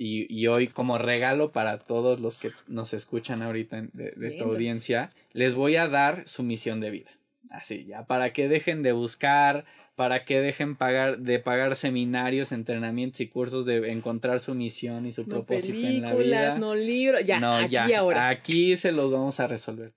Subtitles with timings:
[0.00, 5.56] Y, hoy como regalo para todos los que nos escuchan ahorita de, tu audiencia, les
[5.56, 7.10] voy a dar su misión de vida.
[7.50, 9.64] Así, ya, para que dejen de buscar,
[9.96, 15.10] para que dejen pagar, de pagar seminarios, entrenamientos y cursos de encontrar su misión y
[15.10, 16.58] su propósito en la vida.
[16.58, 18.28] No libros, ya, aquí ahora.
[18.28, 19.92] Aquí se los vamos a resolver.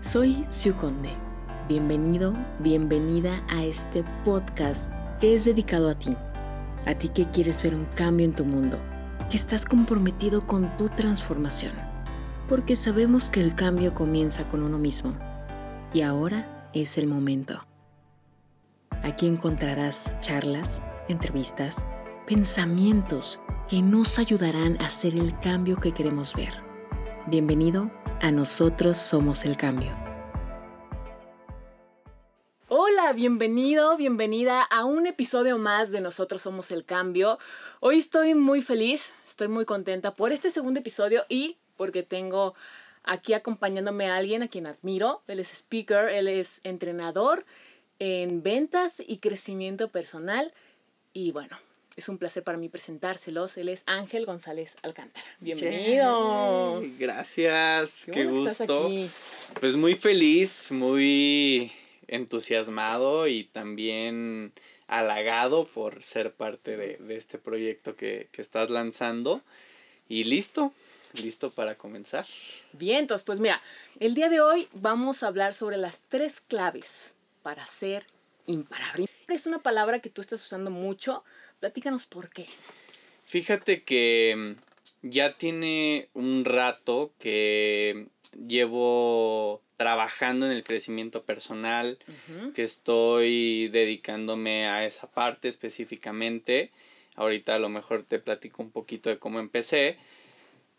[0.00, 1.10] Soy Siu Conde.
[1.68, 6.16] Bienvenido, bienvenida a este podcast que es dedicado a ti
[6.86, 8.78] a ti que quieres ver un cambio en tu mundo,
[9.28, 11.72] que estás comprometido con tu transformación,
[12.48, 15.14] porque sabemos que el cambio comienza con uno mismo
[15.92, 17.60] y ahora es el momento.
[19.02, 21.84] Aquí encontrarás charlas, entrevistas,
[22.26, 26.62] pensamientos que nos ayudarán a hacer el cambio que queremos ver.
[27.26, 30.05] Bienvenido a Nosotros Somos el Cambio.
[32.68, 37.38] Hola, bienvenido, bienvenida a un episodio más de Nosotros Somos el Cambio.
[37.78, 42.56] Hoy estoy muy feliz, estoy muy contenta por este segundo episodio y porque tengo
[43.04, 45.22] aquí acompañándome a alguien a quien admiro.
[45.28, 47.46] Él es speaker, él es entrenador
[48.00, 50.52] en ventas y crecimiento personal.
[51.12, 51.56] Y bueno,
[51.94, 53.58] es un placer para mí presentárselos.
[53.58, 55.28] Él es Ángel González Alcántara.
[55.38, 56.82] Bienvenido.
[56.98, 58.90] Gracias, qué, gusto.
[59.60, 61.70] Pues muy feliz, muy
[62.08, 64.52] entusiasmado y también
[64.88, 69.42] halagado por ser parte de, este proyecto que, estás lanzando.
[70.08, 70.72] Y listo,
[71.20, 72.26] listo para comenzar.
[72.72, 73.60] Bien, entonces, pues mira,
[73.98, 78.06] el día de hoy vamos a hablar sobre las tres claves para ser
[78.46, 79.08] imparable.
[79.28, 81.24] Es una palabra que tú estás usando mucho.
[81.58, 82.46] Platícanos por qué.
[83.24, 84.36] Fíjate que
[85.02, 88.06] mm, ya tiene un rato que
[88.46, 91.98] llevo trabajando en el crecimiento personal,
[92.54, 96.70] que estoy dedicándome a esa parte específicamente.
[97.14, 99.98] Ahorita a lo mejor te platico un poquito de cómo empecé,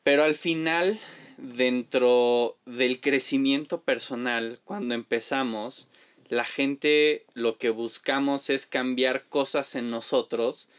[0.03, 0.99] pero al final,
[1.37, 5.87] dentro del crecimiento personal, cuando empezamos,
[6.29, 10.69] la gente lo que buscamos es cambiar cosas en nosotros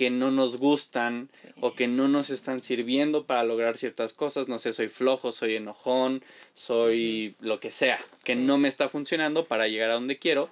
[0.00, 1.28] que no nos gustan
[1.60, 4.48] o que no nos están sirviendo para lograr ciertas cosas.
[4.48, 6.24] No sé, soy flojo, soy enojón,
[6.54, 10.48] soy lo que sea, que no me está funcionando para llegar a donde quiero.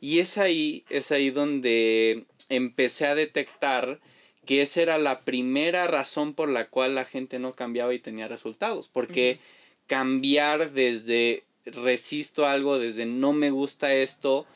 [0.00, 4.00] Y es ahí, es ahí donde empecé a detectar
[4.46, 8.26] que esa era la primera razón por la cual la gente no cambiaba y tenía
[8.26, 8.88] resultados.
[8.88, 9.38] Porque
[9.86, 14.46] cambiar desde resisto algo, desde no me gusta esto,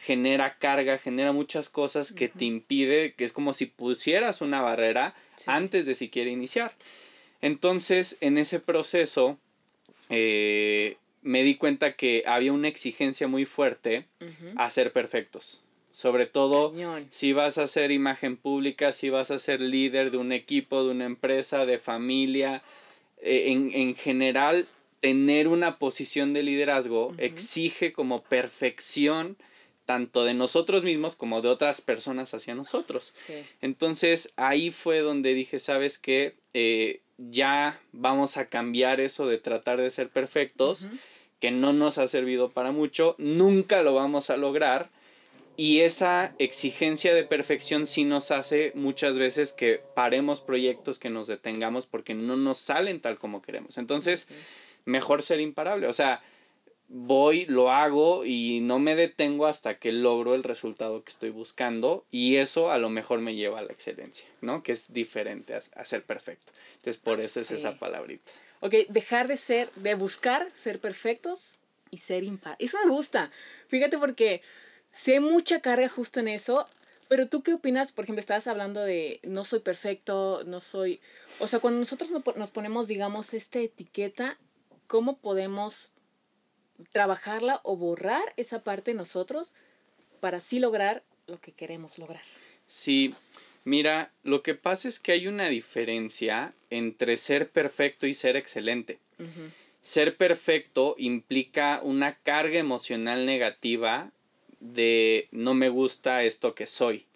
[0.00, 5.14] genera carga, genera muchas cosas que te impide, que es como si pusieras una barrera
[5.46, 6.74] antes de siquiera iniciar.
[7.40, 9.38] Entonces, en ese proceso,
[10.08, 14.06] eh, me di cuenta que había una exigencia muy fuerte
[14.56, 15.60] a ser perfectos.
[15.92, 16.72] Sobre todo
[17.10, 20.92] si vas a ser imagen pública, si vas a ser líder de un equipo, de
[20.92, 22.62] una empresa, de familia,
[23.20, 24.68] eh, en, en, general,
[25.00, 29.36] tener una posición de liderazgo exige como perfección
[29.88, 33.14] tanto de nosotros mismos como de otras personas hacia nosotros.
[33.62, 39.80] Entonces ahí fue donde dije, sabes qué, eh, ya vamos a cambiar eso de tratar
[39.80, 40.88] de ser perfectos,
[41.40, 44.90] que no nos ha servido para mucho, nunca lo vamos a lograr.
[45.56, 51.28] Y esa exigencia de perfección sí nos hace muchas veces que paremos proyectos, que nos
[51.28, 53.78] detengamos porque no nos salen tal como queremos.
[53.78, 54.28] Entonces,
[54.84, 55.86] mejor ser imparable.
[55.86, 56.20] O sea,
[56.88, 62.04] voy, lo hago y no me detengo hasta que logro el resultado que estoy buscando
[62.10, 64.62] y eso a lo mejor me lleva a la excelencia, ¿no?
[64.62, 66.52] Que es diferente a, ser perfecto.
[66.76, 68.32] Entonces por eso es esa palabrita.
[68.60, 71.58] Ok, dejar de ser, de buscar ser perfectos
[71.90, 72.56] y ser impar.
[72.58, 73.30] Eso me gusta.
[73.68, 74.40] Fíjate porque
[74.90, 76.66] sé mucha carga justo en eso,
[77.08, 81.00] pero tú qué opinas, por ejemplo, estabas hablando de no soy perfecto, no soy...
[81.38, 84.38] O sea, cuando nosotros nos ponemos, digamos, esta etiqueta,
[84.86, 85.92] ¿cómo podemos
[86.92, 89.54] trabajarla o borrar esa parte de nosotros
[90.20, 92.22] para así lograr lo que queremos lograr.
[92.66, 93.14] Sí,
[93.64, 98.98] mira, lo que pasa es que hay una diferencia entre ser perfecto y ser excelente.
[99.80, 104.10] Ser perfecto implica una carga emocional negativa
[104.60, 107.06] de no me gusta esto que soy.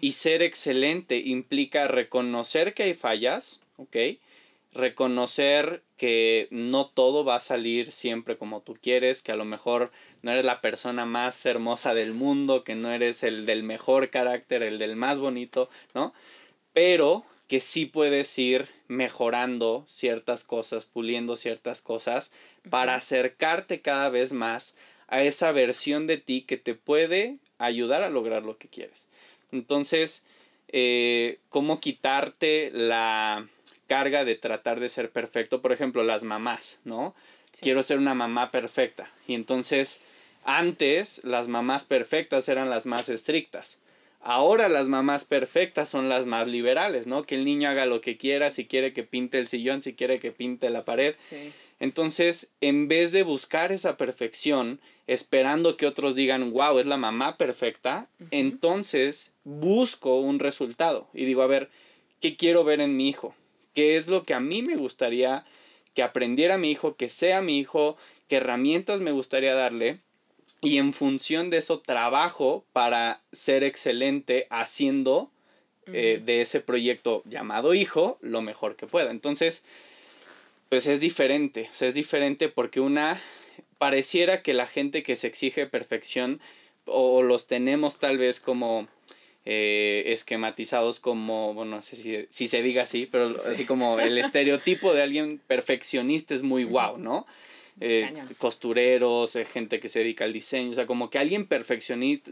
[0.00, 3.96] Y ser excelente implica reconocer que hay fallas, ¿ok?
[4.72, 9.90] Reconocer que no todo va a salir siempre como tú quieres, que a lo mejor
[10.22, 14.62] no eres la persona más hermosa del mundo, que no eres el del mejor carácter,
[14.62, 16.14] el del más bonito, ¿no?
[16.72, 22.32] Pero que sí puedes ir mejorando ciertas cosas, puliendo ciertas cosas
[22.68, 24.76] para acercarte cada vez más
[25.08, 29.08] a esa versión de ti que te puede ayudar a lograr lo que quieres.
[29.50, 30.24] Entonces,
[30.68, 33.48] eh, cómo quitarte la
[33.90, 35.60] carga de tratar de ser perfecto.
[35.60, 37.12] Por ejemplo, las mamás, ¿no?
[37.60, 39.10] Quiero ser una mamá perfecta.
[39.26, 40.00] Y entonces,
[40.44, 43.80] antes las mamás perfectas eran las más estrictas.
[44.20, 47.24] Ahora las mamás perfectas son las más liberales, ¿no?
[47.24, 50.20] Que el niño haga lo que quiera, si quiere que pinte el sillón, si quiere
[50.20, 51.16] que pinte la pared.
[51.80, 54.78] Entonces, en vez de buscar esa perfección,
[55.08, 61.42] esperando que otros digan, wow, es la mamá perfecta, entonces busco un resultado y digo,
[61.42, 61.70] a ver,
[62.20, 63.34] ¿qué quiero ver en mi hijo?
[63.80, 65.46] ¿Qué es lo que a mí me gustaría
[65.94, 67.96] que aprendiera mi hijo, que sea mi hijo,
[68.28, 70.00] qué herramientas me gustaría darle?
[70.60, 75.30] Y en función de eso trabajo para ser excelente haciendo
[75.86, 79.10] eh, de ese proyecto llamado hijo lo mejor que pueda.
[79.10, 79.64] Entonces,
[80.68, 83.18] pues es diferente, o sea, es diferente porque una
[83.78, 86.38] pareciera que la gente que se exige perfección
[86.84, 88.88] o los tenemos tal vez como
[89.46, 94.92] eh, esquematizados como, bueno, no sé si, se diga así, pero así como el estereotipo
[94.92, 97.26] de alguien perfeccionista es muy guau, ¿no?
[97.80, 102.30] Eh, costureros, eh, gente que se dedica al diseño, o sea, como que alguien perfeccionista,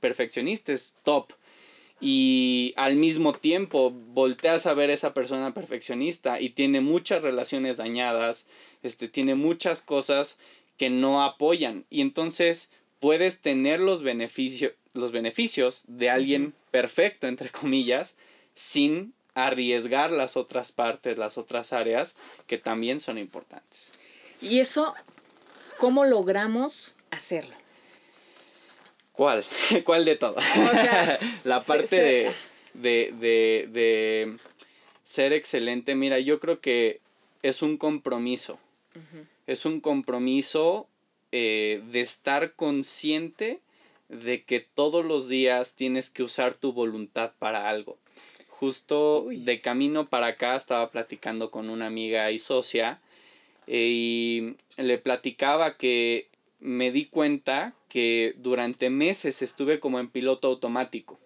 [0.00, 1.32] perfeccionista es top.
[1.98, 8.46] Y al mismo tiempo volteas a ver esa persona perfeccionista y tiene muchas relaciones dañadas,
[8.82, 10.38] este, tiene muchas cosas
[10.76, 11.86] que no apoyan.
[11.88, 18.16] Y entonces puedes tener los, beneficio, los beneficios de alguien perfecto, entre comillas,
[18.54, 22.16] sin arriesgar las otras partes, las otras áreas
[22.46, 23.92] que también son importantes.
[24.40, 24.94] Y eso,
[25.78, 27.54] ¿cómo logramos hacerlo?
[29.12, 29.44] ¿Cuál?
[29.84, 30.36] ¿Cuál de todo?
[31.44, 32.34] la parte
[32.74, 34.36] de, de,
[35.02, 37.00] ser excelente, mira, yo creo que
[37.42, 38.58] es un compromiso.
[39.46, 40.88] Es un compromiso
[41.30, 43.60] eh, de estar consciente
[44.08, 47.98] de que todos los días tienes que usar tu voluntad para algo.
[48.48, 53.00] Justo de camino para acá estaba platicando con una amiga y socia
[53.66, 56.28] eh, y le platicaba que
[56.60, 61.18] me di cuenta que durante meses estuve como en piloto automático.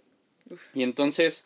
[0.75, 1.45] Y entonces,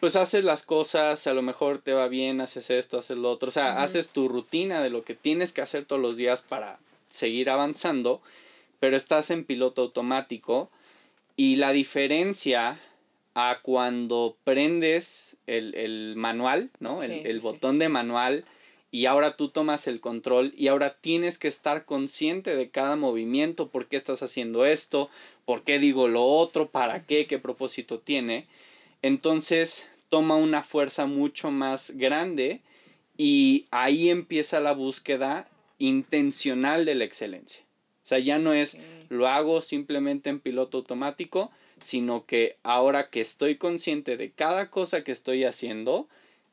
[0.00, 3.48] pues haces las cosas, a lo mejor te va bien, haces esto, haces lo otro,
[3.48, 6.78] o sea, haces tu rutina de lo que tienes que hacer todos los días para
[7.10, 8.20] seguir avanzando,
[8.80, 10.70] pero estás en piloto automático
[11.36, 12.80] y la diferencia
[13.34, 17.02] a cuando prendes el, manual, ¿no?
[17.02, 18.44] el, botón de manual
[18.90, 23.68] y ahora tú tomas el control y ahora tienes que estar consciente de cada movimiento,
[23.68, 25.10] por qué estás haciendo esto,
[25.44, 28.46] por qué digo lo otro, para qué, qué propósito tiene.
[29.02, 32.62] Entonces toma una fuerza mucho más grande
[33.16, 35.48] y ahí empieza la búsqueda
[35.78, 37.62] intencional de la excelencia.
[38.08, 38.78] O sea, ya no es
[39.10, 45.04] lo hago simplemente en piloto automático, sino que ahora que estoy consciente de cada cosa
[45.04, 46.08] que estoy haciendo,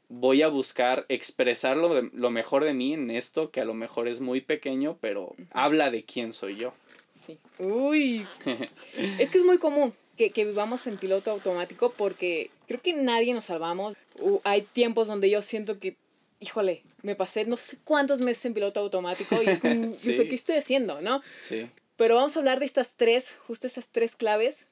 [0.10, 4.20] voy a buscar expresar lo, mejor de mí en esto, que a lo mejor es
[4.20, 6.74] muy pequeño, pero habla de quién soy yo.
[7.14, 7.38] Sí.
[7.58, 8.26] Uy.
[9.18, 13.34] es que es muy común que, que, vivamos en piloto automático porque creo que nadie
[13.34, 13.96] nos salvamos.
[14.44, 15.96] hay tiempos donde yo siento que,
[16.40, 19.46] híjole, me pasé no sé cuántos meses en piloto automático y
[19.94, 21.22] sé qué estoy haciendo, ¿no?
[21.38, 21.70] Sí.
[21.96, 24.68] Pero vamos a hablar de estas tres, justo esas tres claves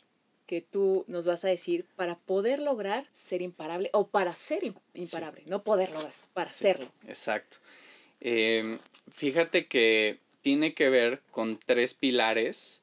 [0.45, 5.43] que tú nos vas a decir para poder lograr ser imparable o para ser imparable,
[5.45, 6.91] no poder lograr, para serlo.
[7.07, 7.57] Exacto.
[8.19, 8.79] Em,
[9.11, 12.81] fíjate que tiene que ver con tres pilares.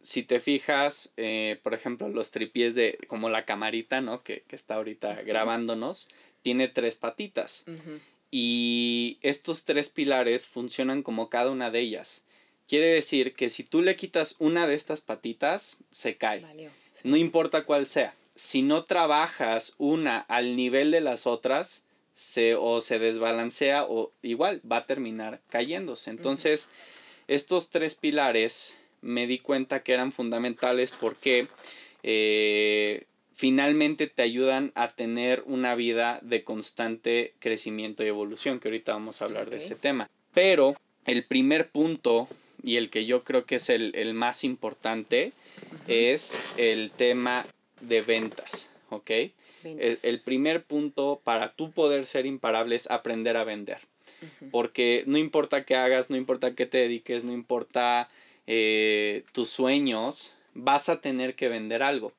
[0.00, 4.22] Si te fijas, eh, por ejemplo, los tripies de como la camarita, ¿no?
[4.22, 6.08] Que, está ahorita grabándonos,
[6.42, 7.64] tiene tres patitas.
[8.30, 12.22] Y estos tres pilares funcionan como cada una de ellas.
[12.68, 16.44] Quiere decir que si tú le quitas una de estas patitas, se cae.
[17.02, 18.14] No importa cuál sea.
[18.36, 21.82] Si no trabajas una al nivel de las otras,
[22.14, 26.10] se o se desbalancea o igual va a terminar cayéndose.
[26.10, 26.68] Entonces,
[27.28, 31.48] estos tres pilares me di cuenta que eran fundamentales porque
[32.02, 33.06] eh,
[33.40, 39.22] finalmente te ayudan a tener una vida de constante crecimiento y evolución, que ahorita vamos
[39.22, 40.10] a hablar de ese tema.
[40.34, 42.28] Pero el primer punto
[42.62, 45.32] y el que yo creo que es el, más importante
[45.88, 47.46] es el tema
[47.80, 49.10] de ventas, ¿ok?
[49.64, 53.78] El, primer punto para tú poder ser imparable es aprender a vender.
[54.50, 58.10] Porque no importa qué hagas, no importa qué te dediques, no importa
[58.46, 62.12] eh, tus sueños, vas a tener que vender algo.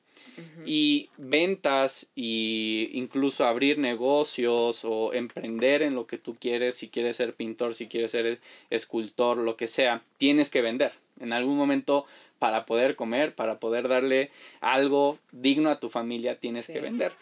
[0.64, 7.16] Y ventas y incluso abrir negocios o emprender en lo que tú quieres, si quieres
[7.16, 10.92] ser pintor, si quieres ser escultor, lo que sea, tienes que vender.
[11.20, 12.06] En algún momento
[12.38, 17.12] para poder comer, para poder darle algo digno a tu familia, tienes que vender.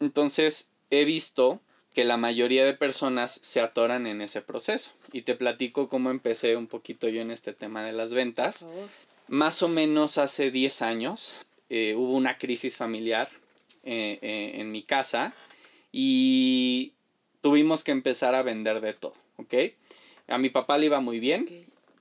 [0.00, 1.60] Entonces, he visto
[1.94, 4.90] que la mayoría de personas se atoran en ese proceso.
[5.12, 8.66] Y te platico cómo empecé un poquito yo en este tema de las ventas.
[9.28, 11.36] Más o menos hace 10 años
[11.68, 13.28] eh, hubo una crisis familiar
[13.84, 15.34] eh, eh, en mi casa
[15.92, 16.92] y
[17.40, 19.54] tuvimos que empezar a vender de todo, ¿ok?
[20.28, 21.46] A mi papá le iba muy bien,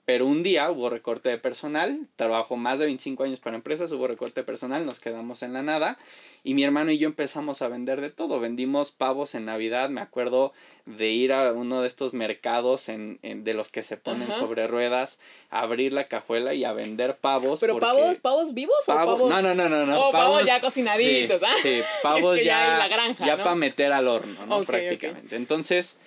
[0.06, 4.08] pero un día hubo recorte de personal, trabajó más de 25 años para empresas, hubo
[4.08, 5.98] recorte de personal, nos quedamos en la nada
[6.44, 8.42] y mi hermano y yo empezamos a vender de todo.
[8.42, 10.52] Vendimos pavos en Navidad, me acuerdo
[10.86, 15.20] de ir a uno de estos mercados en, de los que se ponen sobre ruedas,
[15.50, 17.62] abrir la cajuela y a vender pavos.
[17.62, 19.30] ¿Pero pavos, pavos vivos o pavos?
[19.30, 19.86] No, no, no, no.
[19.86, 20.10] no.
[20.10, 21.56] Oh, pavos, ya cocinaditos, sí, ¿ah?
[21.62, 22.90] Sí, pavos ya,
[23.26, 24.64] ya, para meter al horno, ¿no?
[24.64, 25.38] Prácticamente.
[25.38, 25.98] Entonces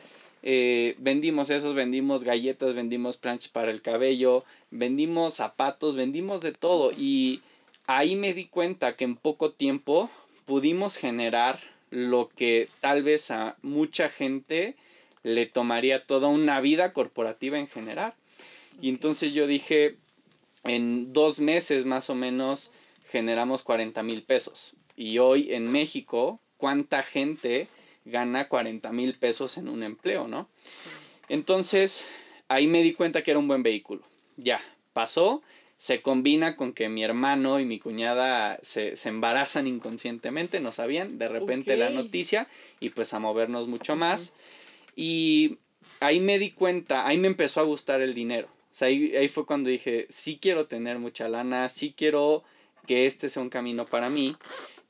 [0.49, 6.93] eh, vendimos esos, vendimos galletas, vendimos planches para el cabello, vendimos zapatos, vendimos de todo
[6.97, 7.43] y
[7.89, 10.09] ahí me di cuenta que en poco tiempo
[10.45, 11.59] pudimos generar
[11.91, 14.77] lo que tal vez a mucha gente
[15.25, 18.15] le tomaría toda una vida corporativa en general.
[18.81, 19.97] Y entonces yo dije,
[20.63, 22.71] en dos meses más o menos
[23.11, 24.75] generamos 40 mil pesos.
[24.95, 27.67] Y hoy en México, ¿cuánta gente
[28.07, 30.49] gana 40 mil pesos en un empleo, ¿no?
[31.29, 32.07] Entonces,
[32.49, 34.03] ahí me di cuenta que era un buen vehículo.
[34.37, 34.61] Ya,
[34.93, 35.43] pasó,
[35.77, 41.29] se combina con que mi hermano y mi cuñada se, embarazan inconscientemente, no sabían, de
[41.29, 42.49] repente la noticia
[42.81, 44.35] y pues a movernos mucho más.
[44.95, 45.59] Y
[46.01, 48.49] ahí me di cuenta, ahí me empezó a gustar el dinero.
[48.71, 52.45] O sea, ahí, ahí fue cuando dije, sí quiero tener mucha lana, sí quiero
[52.87, 54.37] que este sea un camino para mí,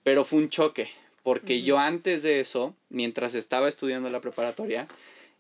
[0.03, 0.89] pero fue un choque,
[1.27, 4.87] porque yo antes de eso, mientras estaba estudiando la preparatoria,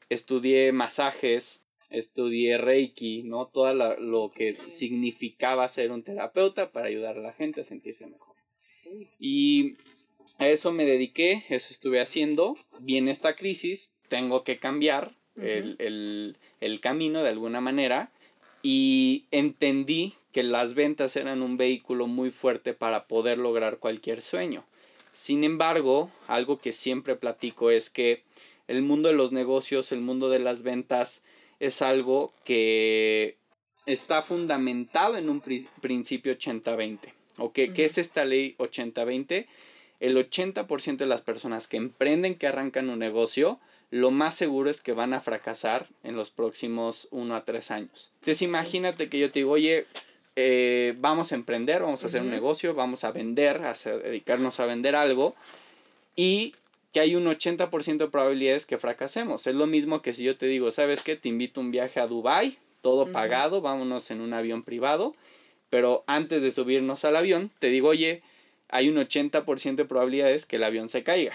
[0.09, 3.47] estudié masajes, estudié Reiki, ¿no?
[3.47, 8.35] Todo lo que significaba ser un terapeuta para ayudar a la gente a sentirse mejor.
[9.21, 9.77] Y
[10.39, 12.57] a eso me dediqué, eso estuve haciendo.
[12.81, 18.11] Viene esta crisis, tengo que cambiar el, el camino de alguna manera
[18.61, 24.65] y entendí que las ventas eran un vehículo muy fuerte para poder lograr cualquier sueño.
[25.17, 28.23] Sin embargo, algo que siempre platico es que
[28.69, 31.25] el mundo de los negocios, el mundo de las ventas,
[31.59, 33.39] es algo que
[33.87, 35.43] está fundamentado en un
[35.81, 37.15] principio 80-20.
[37.55, 39.47] ¿Qué es esta ley 80-20?
[40.01, 43.59] El 80% de las personas que emprenden, que arrancan un negocio,
[43.91, 48.13] lo más seguro es que van a fracasar en los próximos 1 a 3 años.
[48.17, 49.87] Entonces imagínate que yo te digo, oye,
[50.37, 54.67] eh, vamos a emprender, vamos a hacer un negocio, vamos a vender, a dedicarnos a
[54.67, 55.35] vender algo
[56.15, 56.55] y
[56.93, 59.47] que hay un 80% de probabilidades que fracasemos.
[59.47, 61.17] Es lo mismo que si yo te digo, ¿sabes qué?
[61.17, 65.15] Te invito a un viaje a Dubai, todo pagado, vámonos en un avión privado,
[65.71, 68.23] pero antes de subirnos al avión, te digo, oye,
[68.69, 71.33] hay un 80% de probabilidades que el avión se caiga.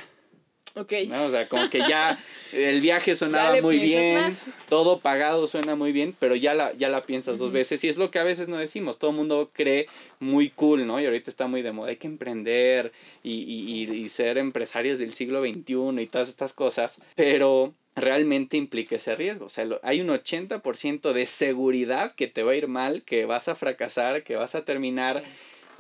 [0.75, 0.94] Ok.
[1.25, 2.18] O sea, como que ya
[2.53, 4.32] el viaje sonaba muy bien,
[4.70, 7.84] todo pagado suena muy bien, pero ya la, ya la piensas dos veces.
[7.84, 8.98] Y es lo que a veces no decimos.
[8.98, 9.88] Todo el mundo cree
[10.20, 11.00] muy cool, ¿no?
[11.01, 11.89] Y ahorita está muy de moda.
[11.89, 17.01] Hay que emprender y, y, y ser empresarios del siglo XXI y todas estas cosas.
[17.15, 19.46] Pero realmente implica ese riesgo.
[19.46, 23.48] O sea, hay un 80% de seguridad que te va a ir mal, que vas
[23.48, 25.24] a fracasar, que vas a terminar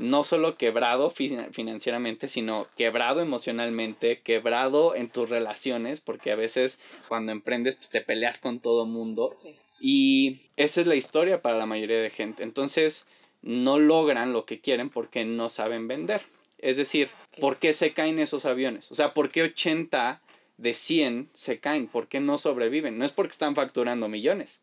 [0.01, 7.31] no solo quebrado financieramente, sino quebrado emocionalmente, quebrado en tus relaciones, porque a veces cuando
[7.31, 9.37] emprendes pues, te peleas con todo mundo.
[9.79, 12.43] Y esa es la historia para la mayoría de gente.
[12.43, 13.05] Entonces,
[13.41, 16.21] no logran lo que quieren porque no saben vender.
[16.57, 18.91] Es decir, ¿por qué se caen esos aviones?
[18.91, 20.21] O sea, ¿por qué 80
[20.57, 21.87] de 100 se caen?
[21.87, 22.97] ¿Por qué no sobreviven?
[22.97, 24.61] No es porque están facturando millones.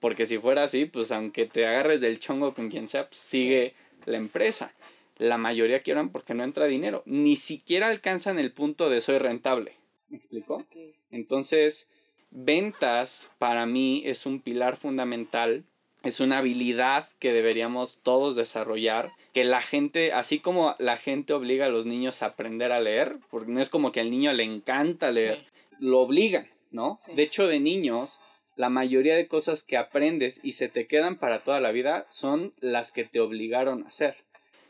[0.00, 3.74] Porque si fuera así, pues aunque te agarres del chongo con quien sea, pues sigue
[4.06, 4.72] la empresa.
[5.18, 7.02] La mayoría quiebran porque no entra dinero.
[7.06, 9.76] Ni siquiera alcanzan el punto de soy rentable.
[10.08, 10.64] ¿Me explico?
[11.10, 11.90] Entonces,
[12.30, 15.64] ventas para mí es un pilar fundamental.
[16.02, 19.12] Es una habilidad que deberíamos todos desarrollar.
[19.32, 23.18] Que la gente, así como la gente obliga a los niños a aprender a leer,
[23.30, 25.46] porque no es como que al niño le encanta leer,
[25.78, 26.98] lo obligan, ¿no?
[27.14, 28.18] De hecho, de niños,
[28.56, 32.52] la mayoría de cosas que aprendes y se te quedan para toda la vida son
[32.60, 34.16] las que te obligaron a hacer.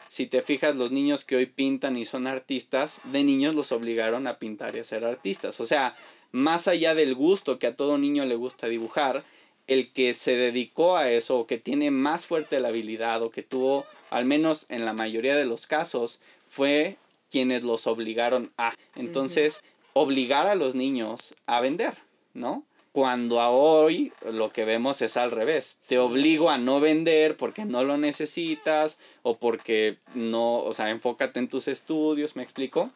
[0.09, 4.27] Si te fijas, los niños que hoy pintan y son artistas, de niños los obligaron
[4.27, 5.59] a pintar y a ser artistas.
[5.59, 5.97] O sea,
[6.33, 9.25] más allá del gusto que a todo niño le gusta dibujar,
[9.67, 13.43] el que se dedicó a eso o que tiene más fuerte la habilidad o que
[13.43, 16.99] tuvo, al menos en la mayoría de los casos, fue
[17.31, 18.75] quienes los obligaron a.
[18.97, 19.63] Entonces,
[19.95, 21.95] obligar a los niños a vender,
[22.35, 22.65] ¿no?
[22.93, 25.79] Cuando a hoy lo que vemos es al revés.
[25.89, 31.41] Te obligo a no vender porque no lo necesitas o porque no, o sea, enfócate
[31.41, 32.91] en tus estudios, ¿me explico?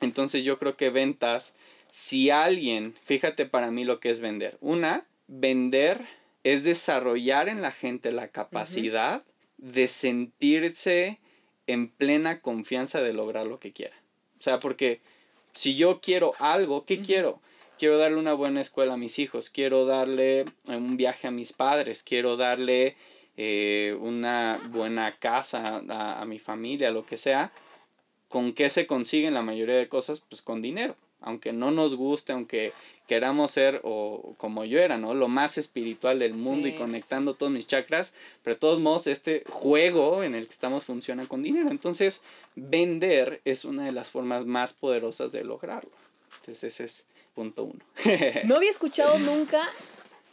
[0.00, 1.54] Entonces yo creo que ventas,
[1.90, 4.58] si alguien, fíjate para mí lo que es vender.
[4.60, 6.06] Una, vender
[6.44, 9.22] es desarrollar en la gente la capacidad
[9.58, 11.18] de sentirse
[11.66, 13.96] en plena confianza de lograr lo que quiera.
[14.38, 15.00] O sea, porque
[15.52, 17.40] si yo quiero algo, ¿qué quiero?
[17.82, 22.04] Quiero darle una buena escuela a mis hijos, quiero darle un viaje a mis padres,
[22.04, 22.94] quiero darle
[23.36, 27.50] eh, una buena casa a, a mi familia, lo que sea.
[28.28, 30.20] ¿Con qué se consiguen la mayoría de cosas?
[30.20, 32.72] Pues con dinero aunque no nos guste, aunque
[33.08, 35.14] queramos ser o como yo era, ¿no?
[35.14, 38.12] Lo más espiritual del mundo y conectando todos mis chakras,
[38.42, 41.70] pero de todos modos este juego en el que estamos funciona con dinero.
[41.70, 42.22] Entonces,
[42.56, 45.92] vender es una de las formas más poderosas de lograrlo.
[46.40, 47.84] Entonces, ese es punto uno.
[48.44, 49.68] no había escuchado nunca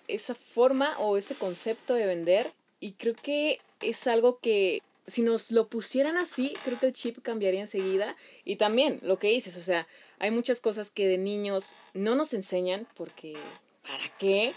[0.07, 5.51] esa forma o ese concepto de vender y creo que es algo que si nos
[5.51, 8.15] lo pusieran así, creo que el chip cambiaría enseguida.
[8.45, 9.87] Y también lo que dices, o sea,
[10.19, 13.33] hay muchas cosas que de niños no nos enseñan porque
[13.81, 14.53] ¿para qué?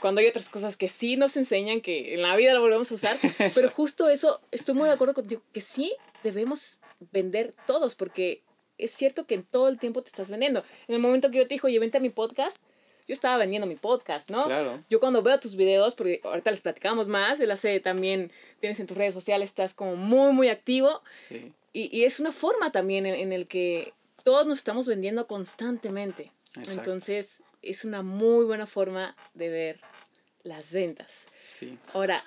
[0.00, 2.94] Cuando hay otras cosas que sí nos enseñan, que en la vida lo volvemos a
[2.94, 3.18] usar.
[3.54, 6.80] Pero justo eso, estoy muy de acuerdo contigo, que sí debemos
[7.12, 8.42] vender todos, porque
[8.78, 10.64] es cierto que en todo el tiempo te estás vendiendo.
[10.88, 12.62] En el momento que yo te dijo, oye, vente a mi podcast,
[13.06, 14.44] yo estaba vendiendo mi podcast, ¿no?
[14.44, 14.82] Claro.
[14.88, 18.86] Yo cuando veo tus videos, porque ahorita les platicamos más, él hace también, tienes en
[18.86, 21.02] tus redes sociales, estás como muy, muy activo.
[21.28, 21.52] Sí.
[21.72, 26.32] Y, y es una forma también en, en el que todos nos estamos vendiendo constantemente.
[26.56, 29.80] Entonces, es una muy buena forma de ver
[30.44, 31.26] las ventas.
[31.32, 31.78] Sí.
[31.92, 32.24] Ahora,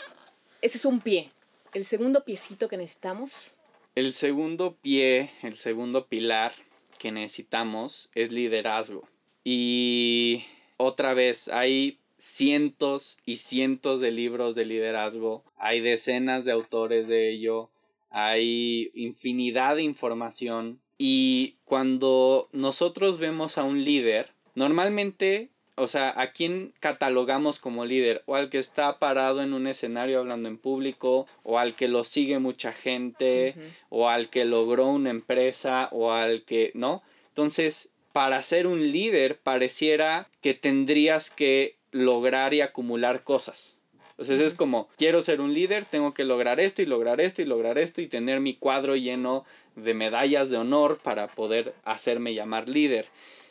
[0.62, 1.32] ese es un pie.
[1.74, 3.56] El segundo piecito que necesitamos.
[3.98, 6.54] El segundo pie, el segundo pilar
[7.00, 9.10] que necesitamos es liderazgo.
[9.44, 10.44] Y
[10.78, 17.32] otra vez, hay cientos y cientos de libros de liderazgo, hay decenas de autores de
[17.32, 17.72] ello,
[18.12, 26.32] hay infinidad de información y cuando nosotros vemos a un líder, normalmente, o sea, ¿a
[26.32, 28.24] quién catalogamos como líder?
[28.26, 32.04] O al que está parado en un escenario hablando en público, o al que lo
[32.04, 33.56] sigue mucha gente,
[33.90, 37.04] o al que logró una empresa, o al que, ¿no?
[37.30, 43.78] Entonces, para ser un líder pareciera que tendrías que lograr y acumular cosas.
[44.12, 47.46] Entonces es como, quiero ser un líder, tengo que lograr esto y lograr esto y
[47.46, 52.68] lograr esto y tener mi cuadro lleno de medallas de honor para poder hacerme llamar
[52.68, 53.06] líder.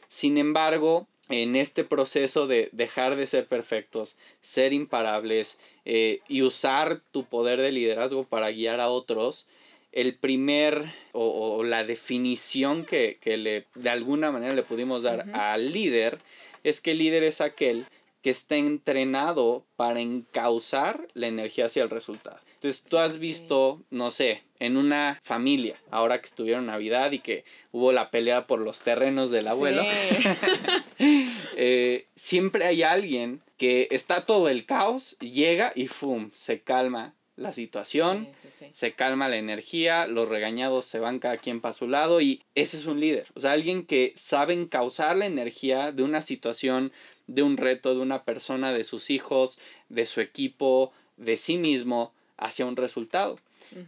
[0.09, 7.01] Sin embargo, en este proceso de dejar de ser perfectos, ser imparables eh, y usar
[7.11, 9.47] tu poder de liderazgo para guiar a otros,
[9.93, 16.19] el primer o, la definición que, le, de alguna manera le pudimos dar al líder
[16.65, 17.87] es que el líder es aquel
[18.23, 22.39] que está entrenado para encauzar la energía hacia el resultado.
[22.66, 27.44] Entonces tú has visto, no sé, en una familia, ahora que estuvieron Navidad y que
[27.70, 29.85] hubo la pelea por los terrenos del abuelo,
[30.98, 36.33] eh, siempre hay alguien que está todo el caos, llega y ¡fum!
[36.35, 38.29] se calma la situación,
[38.72, 42.79] se calma la energía, los regañados se van cada quien para su lado y ese
[42.79, 46.90] es un líder, o sea, alguien que sabe encauzar la energía de una situación
[47.29, 49.57] de un reto de una persona, de sus hijos,
[49.88, 53.38] de su equipo, de sí mismo, hacia un resultado.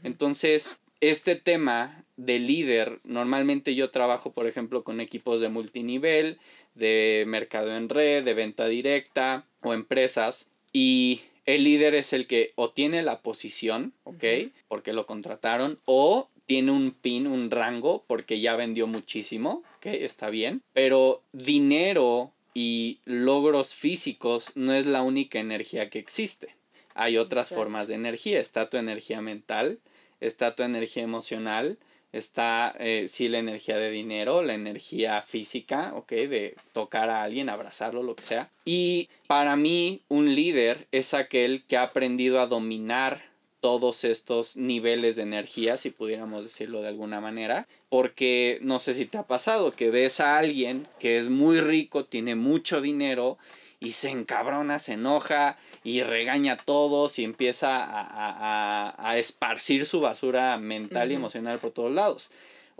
[0.02, 6.38] Entonces, este tema de líder, normalmente yo trabajo, por ejemplo, con equipos de multinivel,
[6.74, 12.52] de mercado en red, de venta directa o empresas, y el líder es el que
[12.56, 14.24] o tiene la posición, ¿ok?
[14.68, 19.86] Porque lo contrataron, o tiene un pin, un rango, porque ya vendió muchísimo, ¿ok?
[19.86, 20.62] Está bien.
[20.72, 26.57] Pero dinero y logros físicos no es la única energía que existe.
[26.98, 28.40] Hay otras formas de energía.
[28.40, 29.78] Está tu energía mental,
[30.20, 31.78] está tu energía emocional,
[32.12, 36.10] está eh, sí la energía de dinero, la energía física, ¿ok?
[36.10, 38.50] De tocar a alguien, abrazarlo, lo que sea.
[38.64, 43.22] Y para mí un líder es aquel que ha aprendido a dominar
[43.60, 49.04] todos estos niveles de energía, si pudiéramos decirlo de alguna manera, porque no sé si
[49.04, 53.38] te ha pasado que ves a alguien que es muy rico, tiene mucho dinero
[53.80, 60.56] y se encabrona, se enoja y regaña a todos y empieza a, esparcir su basura
[60.58, 62.30] mental y emocional por todos lados.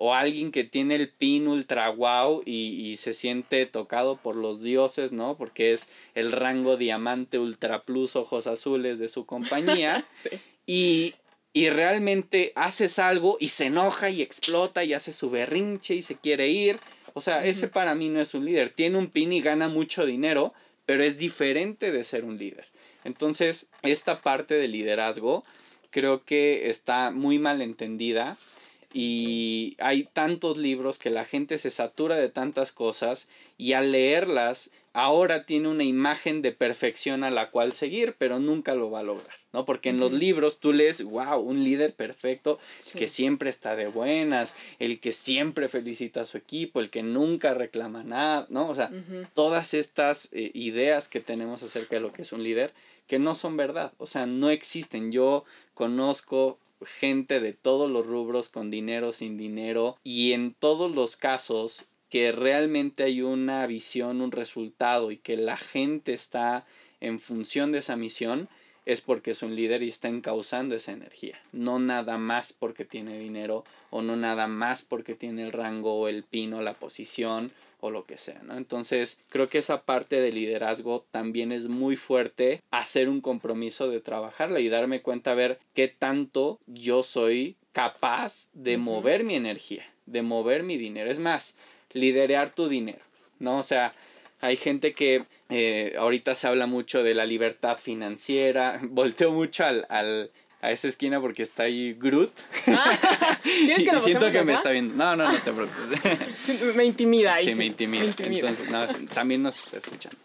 [0.00, 4.62] O alguien que tiene el pin ultra wow y, y, se siente tocado por los
[4.62, 5.36] dioses, ¿no?
[5.36, 10.06] Porque es el rango diamante ultra plus ojos azules de su compañía.
[10.12, 11.14] sí y,
[11.70, 16.48] realmente haces algo y se enoja y explota y hace su berrinche y se quiere
[16.48, 16.78] ir.
[17.14, 18.70] O sea, ese para mí no es un líder.
[18.70, 20.52] Tiene un pin y gana mucho dinero,
[20.88, 22.64] pero es diferente de ser un líder.
[23.04, 25.44] Entonces, esta parte del liderazgo
[25.90, 28.38] creo que está muy mal entendida
[28.92, 34.70] y hay tantos libros que la gente se satura de tantas cosas y al leerlas
[34.94, 39.04] ahora tiene una imagen de perfección a la cual seguir, pero nunca lo va a
[39.04, 39.64] lograr, ¿no?
[39.64, 42.58] Porque en los libros tú lees, wow, un líder perfecto
[42.96, 47.54] que siempre está de buenas, el que siempre felicita a su equipo, el que nunca
[47.54, 48.68] reclama nada, ¿no?
[48.68, 48.90] O sea,
[49.34, 52.72] todas estas eh, ideas que tenemos acerca de lo que es un líder,
[53.06, 55.12] que no son verdad, o sea, no existen.
[55.12, 61.16] Yo conozco gente de todos los rubros con dinero, sin dinero y en todos los
[61.16, 66.64] casos que realmente hay una visión, un resultado y que la gente está
[67.00, 68.48] en función de esa misión,
[68.86, 71.38] es porque es un líder y está encauzando esa energía.
[71.52, 76.22] No nada más porque tiene dinero o no nada más porque tiene el rango el
[76.22, 78.56] pino, la posición o lo que sea, ¿no?
[78.56, 84.00] Entonces, creo que esa parte de liderazgo también es muy fuerte, hacer un compromiso de
[84.00, 89.84] trabajarla y darme cuenta a ver qué tanto yo soy capaz de mover mi energía,
[90.06, 91.10] de mover mi dinero.
[91.10, 91.56] Es más,
[91.92, 93.04] liderear tu dinero,
[93.38, 93.58] ¿no?
[93.58, 93.94] O sea,
[94.40, 98.80] hay gente que eh, ahorita se habla mucho de la libertad financiera.
[98.82, 100.30] Volteo mucho al, al,
[100.60, 102.32] a esa esquina porque está ahí Groot.
[102.66, 104.94] Ah, y, siento que me está viendo.
[104.94, 106.74] No, no, no te preocupes.
[106.76, 107.38] me intimida.
[107.40, 108.04] Sí, me intimida.
[108.04, 110.18] Entonces, no, también nos está escuchando.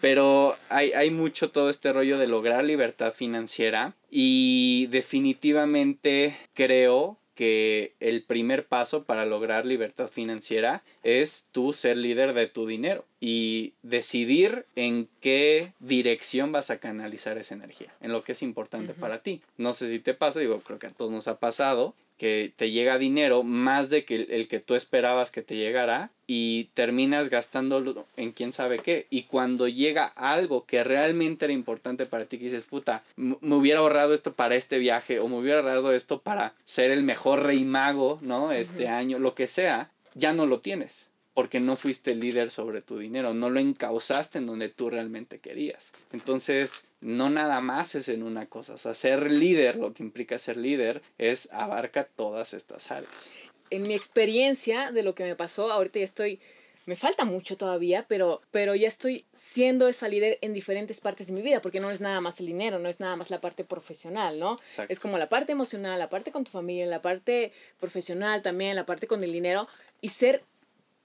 [0.00, 7.94] Pero hay, hay mucho todo este rollo de lograr libertad financiera y definitivamente creo que
[8.00, 13.72] el primer paso para lograr libertad financiera es tú ser líder de tu dinero y
[13.82, 19.22] decidir en qué dirección vas a canalizar esa energía, en lo que es importante para
[19.22, 19.40] ti.
[19.56, 22.70] No sé si te pasa, digo, creo que a todos nos ha pasado que te
[22.70, 28.06] llega dinero más de que el que tú esperabas que te llegara y terminas gastándolo
[28.16, 29.08] en quién sabe qué.
[29.10, 33.80] Y cuando llega algo que realmente era importante para ti, que dices, puta, me hubiera
[33.80, 37.64] ahorrado esto para este viaje o me hubiera ahorrado esto para ser el mejor rey
[37.64, 38.52] mago, ¿no?
[38.52, 42.98] Este año, lo que sea, ya no lo tienes porque no fuiste líder sobre tu
[42.98, 45.92] dinero, no lo encausaste en donde tú realmente querías.
[46.12, 50.38] Entonces, no nada más es en una cosa, o sea, ser líder, lo que implica
[50.38, 53.30] ser líder, es abarca todas estas áreas.
[53.70, 56.40] En mi experiencia de lo que me pasó, ahorita ya estoy
[56.84, 61.32] me falta mucho todavía, pero, pero ya estoy siendo esa líder en diferentes partes de
[61.32, 63.62] mi vida, porque no es nada más el dinero, no es nada más la parte
[63.62, 64.56] profesional, ¿no?
[64.88, 68.86] Es como la parte emocional, la parte con tu familia, la parte profesional también, la
[68.86, 69.68] parte con el dinero,
[70.00, 70.42] y ser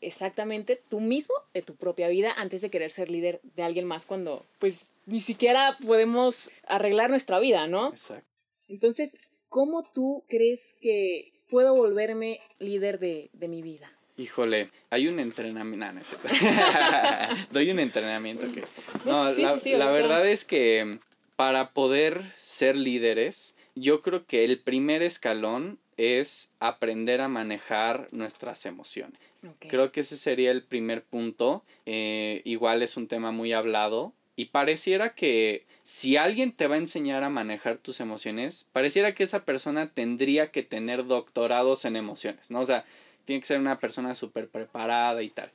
[0.02, 4.06] exactamente tú mismo de tu propia vida antes de querer ser líder de alguien más
[4.06, 7.90] cuando pues ni siquiera podemos arreglar nuestra vida, ¿no?
[7.90, 8.42] Exacto.
[8.68, 9.18] Entonces,
[9.50, 13.92] ¿cómo tú crees que puedo volverme líder de, mi vida?
[14.18, 15.86] Híjole, hay un entrenamiento.
[15.86, 16.10] No, no es
[17.52, 18.64] Doy un entrenamiento que.
[19.06, 21.00] No, la, la verdad es que
[21.36, 28.66] para poder ser líderes, yo creo que el primer escalón es aprender a manejar nuestras
[28.66, 29.20] emociones.
[29.60, 31.64] Creo que ese sería el primer punto.
[31.86, 34.14] Eh, igual es un tema muy hablado.
[34.36, 39.24] Y pareciera que si alguien te va a enseñar a manejar tus emociones, pareciera que
[39.24, 42.60] esa persona tendría que tener doctorados en emociones, ¿no?
[42.60, 42.86] O sea,
[43.26, 45.52] tiene que ser una persona súper preparada y tal.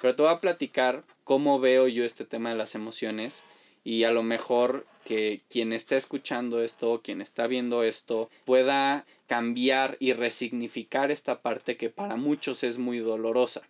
[0.00, 3.42] Pero te voy a platicar cómo veo yo este tema de las emociones
[3.84, 9.96] y a lo mejor que quien esté escuchando esto, quien está viendo esto, pueda cambiar
[10.00, 13.62] y resignificar esta parte que para muchos es muy dolorosa.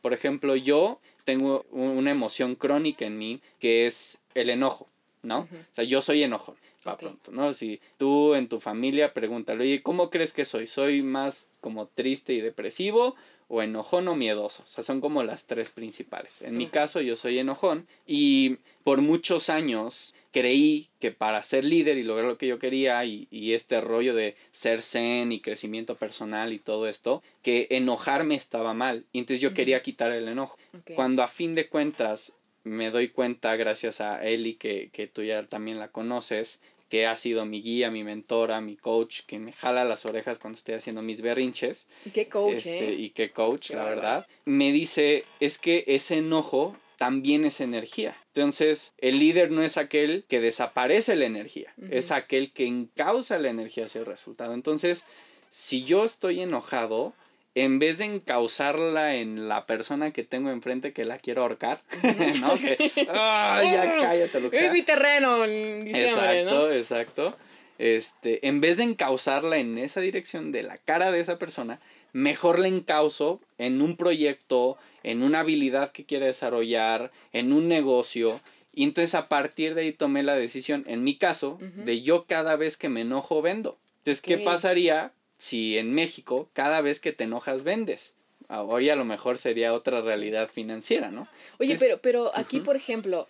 [0.00, 4.88] Por ejemplo, yo tengo una emoción crónica en mí que es el enojo,
[5.22, 5.40] ¿no?
[5.40, 6.56] O sea, yo soy enojo.
[6.82, 7.52] para pronto, ¿no?
[7.52, 10.66] Si tú en tu familia pregúntale, oye, ¿cómo crees que soy?
[10.66, 13.16] ¿Soy más como triste y depresivo
[13.50, 14.62] o enojón o miedoso.
[14.62, 16.40] O sea, son como las tres principales.
[16.40, 21.98] En mi caso, yo soy enojón y por muchos años creí que para ser líder
[21.98, 26.52] y lograr lo que yo quería y, este rollo de ser zen y crecimiento personal
[26.52, 29.04] y todo esto, que enojarme estaba mal.
[29.12, 30.56] Y entonces yo quería quitar el enojo.
[30.94, 35.44] Cuando a fin de cuentas me doy cuenta, gracias a Eli, que, que tú ya
[35.46, 39.84] también la conoces, que ha sido mi guía, mi mentora, mi coach, que me jala
[39.84, 41.86] las orejas cuando estoy haciendo mis berrinches.
[42.04, 42.94] Y qué coach, este, ¿eh?
[42.94, 44.26] Y qué coach, la verdad.
[44.44, 48.14] Me dice, es que ese enojo también es energía.
[48.34, 53.48] Entonces, el líder no es aquel que desaparece la energía, es aquel que encausa la
[53.48, 54.52] energía hacia el resultado.
[54.52, 55.06] Entonces,
[55.48, 57.14] si yo estoy enojado,
[57.54, 61.80] en vez de encauzarla en la persona que tengo enfrente que la quiero ahorcar,
[62.42, 62.56] ¿no?
[62.56, 64.66] Que, ya cállate lo que sea.
[64.66, 67.36] Es mi terreno en Exacto, exacto.
[67.78, 71.80] Este, en vez de encauzarla en esa dirección de la cara de esa persona,
[72.12, 78.40] mejor la encauzo en un proyecto, en una habilidad que quiere desarrollar, en un negocio,
[78.72, 82.54] Y entonces a partir de ahí tomé la decisión, en mi caso, de yo cada
[82.56, 83.76] vez que me enojo vendo.
[83.98, 88.14] Entonces, ¿qué pasaría si en México cada vez que te enojas vendes?
[88.48, 91.28] Ah, hoy a lo mejor sería otra realidad financiera, ¿no?
[91.58, 93.26] Oye, pero, pero aquí, por ejemplo,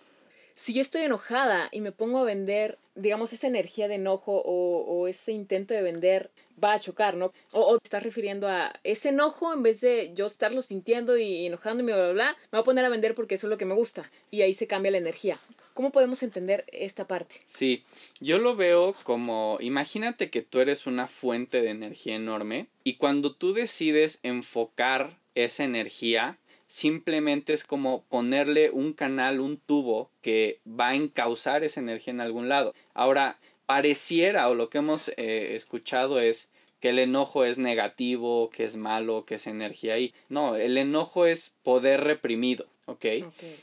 [0.55, 4.83] si yo estoy enojada y me pongo a vender, digamos, esa energía de enojo o,
[4.85, 6.29] o ese intento de vender
[6.63, 7.33] va a chocar, ¿no?
[7.51, 11.93] O, te estás refiriendo a ese enojo, en vez de yo estarlo sintiendo y enojándome,
[11.93, 13.75] bla, bla, bla, me voy a poner a vender porque eso es lo que me
[13.75, 14.09] gusta.
[14.29, 15.39] Y ahí se cambia la energía.
[15.73, 17.41] ¿Cómo podemos entender esta parte?
[17.45, 17.83] Sí,
[18.19, 23.33] yo lo veo como, imagínate que tú eres una fuente de energía enorme y cuando
[23.33, 30.89] tú decides enfocar esa energía, simplemente es como ponerle un canal, un tubo que va
[30.89, 32.73] a encauzar esa energía en algún lado.
[32.93, 36.49] Ahora, pareciera o lo que hemos eh, escuchado es
[36.81, 40.13] que el enojo es negativo, que es malo, que es energía ahí.
[40.29, 43.05] No, el enojo es poder reprimido, ¿ok?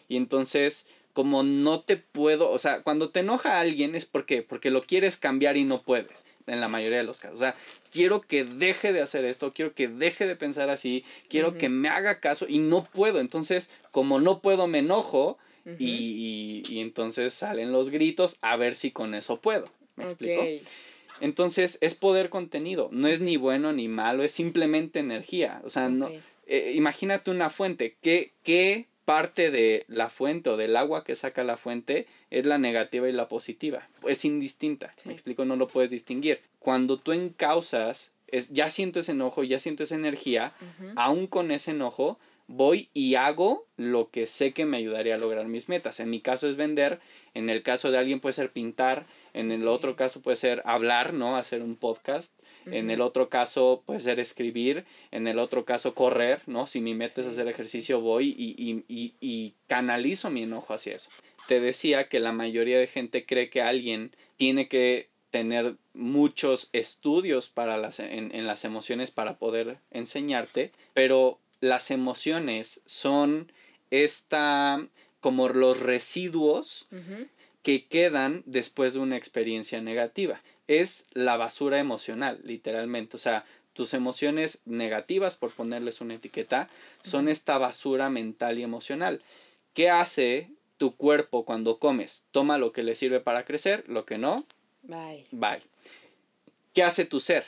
[0.08, 4.70] Y entonces, como no te puedo, o sea, cuando te enoja alguien es porque, porque
[4.70, 7.36] lo quieres cambiar y no puedes, en la mayoría de los casos.
[7.36, 7.56] O sea,
[7.90, 11.88] quiero que deje de hacer esto, quiero que deje de pensar así, quiero que me
[11.88, 13.18] haga caso y no puedo.
[13.18, 15.38] Entonces, como no puedo, me enojo
[15.76, 19.66] y, y, entonces salen los gritos a ver si con eso puedo.
[19.96, 20.44] ¿Me explico?
[21.20, 25.60] Entonces es poder contenido, no es ni bueno ni malo, es simplemente energía.
[25.64, 26.10] O sea, no,
[26.46, 31.42] eh, imagínate una fuente, ¿qué, ¿qué parte de la fuente o del agua que saca
[31.44, 33.88] la fuente es la negativa y la positiva?
[34.06, 36.40] Es indistinta, me explico, no lo puedes distinguir.
[36.58, 40.52] Cuando tú encausas, es, ya siento ese enojo, ya siento esa energía,
[40.96, 45.46] aún con ese enojo, voy y hago lo que sé que me ayudaría a lograr
[45.46, 46.00] mis metas.
[46.00, 46.98] En mi caso es vender,
[47.34, 49.06] en el caso de alguien puede ser pintar,
[49.38, 51.36] en el otro caso puede ser hablar, ¿no?
[51.36, 52.32] Hacer un podcast.
[52.66, 54.84] En el otro caso puede ser escribir.
[55.12, 56.66] En el otro caso correr, ¿no?
[56.66, 60.96] Si mi meta es hacer ejercicio, voy y, y, y, y canalizo mi enojo hacia
[60.96, 61.08] eso.
[61.46, 67.48] Te decía que la mayoría de gente cree que alguien tiene que tener muchos estudios
[67.48, 73.52] para las, en, en, las emociones para poder enseñarte, pero las emociones son
[73.92, 74.84] esta
[75.20, 76.86] como los residuos
[77.62, 80.40] que quedan después de una experiencia negativa.
[80.66, 83.16] Es la basura emocional, literalmente.
[83.16, 86.68] O sea, tus emociones negativas, por ponerles una etiqueta,
[87.02, 89.22] son esta basura mental y emocional.
[89.72, 92.24] ¿Qué hace tu cuerpo cuando comes?
[92.32, 94.44] Toma lo que le sirve para crecer, lo que no.
[94.82, 95.26] Bye.
[95.30, 95.62] Bye.
[96.74, 97.46] ¿Qué hace tu ser?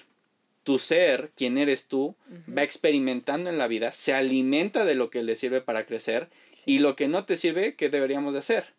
[0.63, 2.15] Tu ser, quien eres tú,
[2.57, 6.29] va experimentando en la vida, se alimenta de lo que le sirve para crecer
[6.67, 8.73] y lo que no te sirve, ¿qué deberíamos de hacer?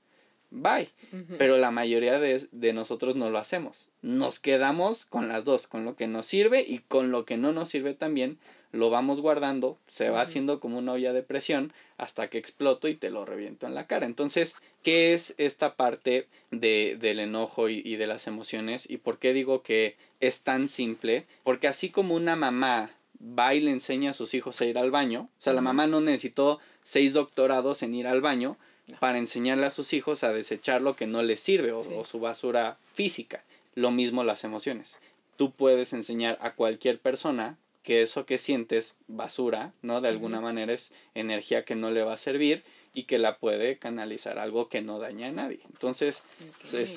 [0.52, 0.90] Bye.
[1.38, 3.90] Pero la mayoría de, nosotros no lo hacemos.
[4.02, 7.52] Nos quedamos con las dos, con lo que nos sirve y con lo que no
[7.52, 8.38] nos sirve también.
[8.72, 12.96] Lo vamos guardando, se va haciendo como una olla de presión hasta que exploto y
[12.96, 14.06] te lo reviento en la cara.
[14.06, 18.90] Entonces, ¿qué es esta parte de, del enojo y, y de las emociones?
[18.90, 21.26] ¿Y por qué digo que es tan simple?
[21.44, 24.92] Porque así como una mamá va y le enseña a sus hijos a ir al
[24.92, 28.58] baño, o sea, la mamá no necesitó seis doctorados en ir al baño,
[29.00, 32.78] para enseñarle a sus hijos a desechar lo que no les sirve o, su basura
[32.94, 33.44] física.
[33.76, 34.98] Lo mismo las emociones.
[35.38, 40.02] Tú puedes enseñar a cualquier persona que eso que sientes, basura, ¿no?
[40.02, 42.64] De alguna manera es energía que no le va a servir
[42.94, 45.62] y que la puede canalizar algo que no daña a nadie.
[45.72, 46.24] Entonces,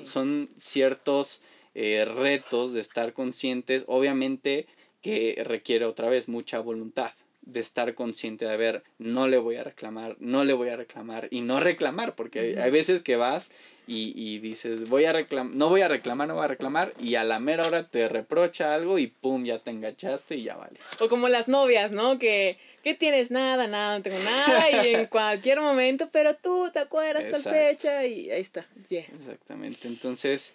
[0.04, 1.40] son ciertos
[1.74, 4.66] eh, retos de estar conscientes, obviamente
[5.00, 7.12] que requiere otra vez mucha voluntad,
[7.46, 11.28] de estar consciente de ver, no le voy a reclamar, no le voy a reclamar
[11.30, 13.50] y no reclamar, porque hay veces que vas
[13.86, 17.16] y, y dices, voy a reclamar, no voy a reclamar, no voy a reclamar y
[17.16, 20.80] a la mera hora te reprocha algo y pum, ya te enganchaste y ya vale.
[21.00, 22.18] O como las novias, ¿no?
[22.18, 23.30] Que, ¿qué tienes?
[23.30, 28.06] Nada, nada, no tengo nada y en cualquier momento, pero tú te acuerdas tal fecha
[28.06, 28.66] y ahí está.
[28.90, 30.54] Exactamente, entonces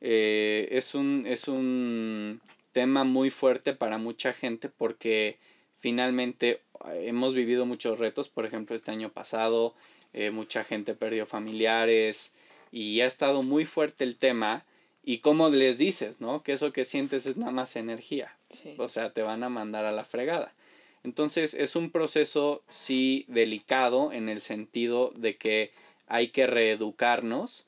[0.00, 2.40] eh, es, un, es un
[2.72, 5.38] tema muy fuerte para mucha gente porque
[5.84, 9.74] finalmente eh, hemos vivido muchos retos, por ejemplo, este año pasado
[10.14, 12.32] eh, mucha gente perdió familiares
[12.72, 14.64] y ha estado muy fuerte el tema
[15.02, 16.42] y como les dices, ¿no?
[16.42, 18.34] Que eso que sientes es nada más energía,
[18.78, 20.54] o sea, te van a mandar a la fregada.
[21.02, 25.70] Entonces es un proceso sí delicado en el sentido de que
[26.06, 27.66] hay que reeducarnos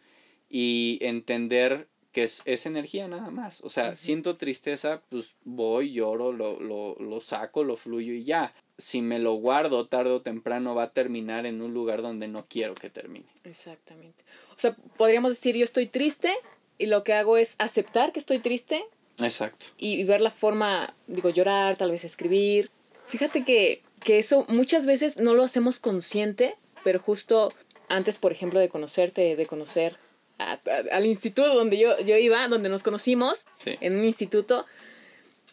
[0.49, 3.61] y entender que es, es, energía nada más.
[3.63, 8.55] O sea, siento tristeza, pues voy, lloro, lo, lo, lo saco, lo fluyo y ya.
[8.79, 12.47] Si me lo guardo tarde o temprano va a terminar en un lugar donde no
[12.49, 13.27] quiero que termine.
[13.45, 14.25] Exactamente.
[14.53, 16.33] O sea, podríamos decir yo estoy triste
[16.79, 18.83] y lo que hago es aceptar que estoy triste.
[19.19, 19.67] Exacto.
[19.77, 22.71] Y, ver la forma, digo, llorar, tal vez escribir.
[23.09, 27.53] Fíjate que, que eso muchas veces no lo hacemos consciente, pero justo
[27.91, 29.99] antes, por ejemplo, de conocerte, de conocer
[30.39, 34.67] al instituto donde yo, yo iba, donde nos conocimos, en un instituto,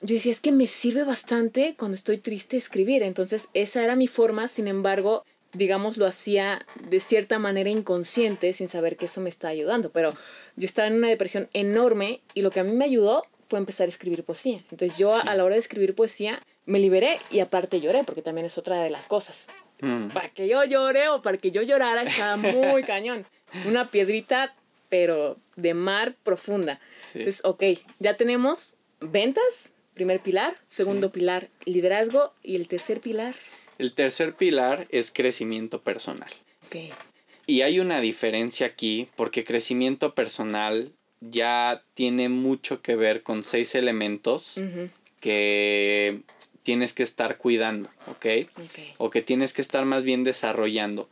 [0.01, 3.03] yo decía, es que me sirve bastante cuando estoy triste escribir.
[3.03, 8.67] Entonces, esa era mi forma, sin embargo, digamos, lo hacía de cierta manera inconsciente, sin
[8.67, 9.91] saber que eso me está ayudando.
[9.91, 10.15] Pero
[10.55, 13.85] yo estaba en una depresión enorme y lo que a mí me ayudó fue empezar
[13.85, 14.63] a escribir poesía.
[14.71, 18.45] Entonces, yo a la hora de escribir poesía me liberé y aparte lloré, porque también
[18.45, 19.49] es otra de las cosas.
[19.79, 20.07] Mm.
[20.07, 23.25] Para que yo llore o para que yo llorara estaba muy cañón.
[23.67, 24.55] Una piedrita,
[24.93, 26.79] pero de mar profunda.
[27.15, 27.63] Entonces, ok,
[27.97, 33.33] ya tenemos ventas, primer pilar, segundo pilar, liderazgo y el tercer pilar.
[33.79, 36.29] El tercer pilar es crecimiento personal.
[36.67, 36.93] Okay.
[37.47, 43.73] Y hay una diferencia aquí porque crecimiento personal ya tiene mucho que ver con seis
[43.73, 44.61] elementos
[45.19, 46.21] que
[46.61, 48.47] tienes que estar cuidando, ¿ok?
[48.99, 51.09] O que tienes que estar más bien desarrollando.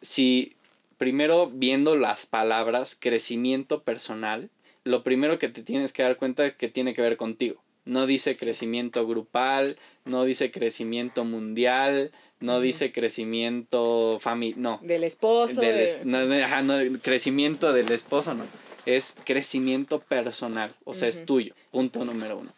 [0.00, 0.56] Si
[1.02, 4.50] primero viendo las palabras crecimiento personal,
[4.84, 7.60] lo primero que te tienes que dar cuenta es que tiene que ver contigo.
[7.84, 14.80] No dice crecimiento grupal, no dice crecimiento mundial, no dice crecimiento familiar, no.
[14.80, 15.60] Del esposo.
[16.04, 18.44] no, crecimiento del esposo, no.
[18.86, 22.52] Es crecimiento personal, o sea, es tuyo, punto número uno.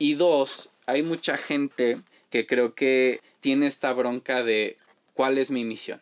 [0.00, 4.78] Y dos, hay mucha gente que creo que tiene esta bronca de
[5.14, 6.00] cuál es mi misión,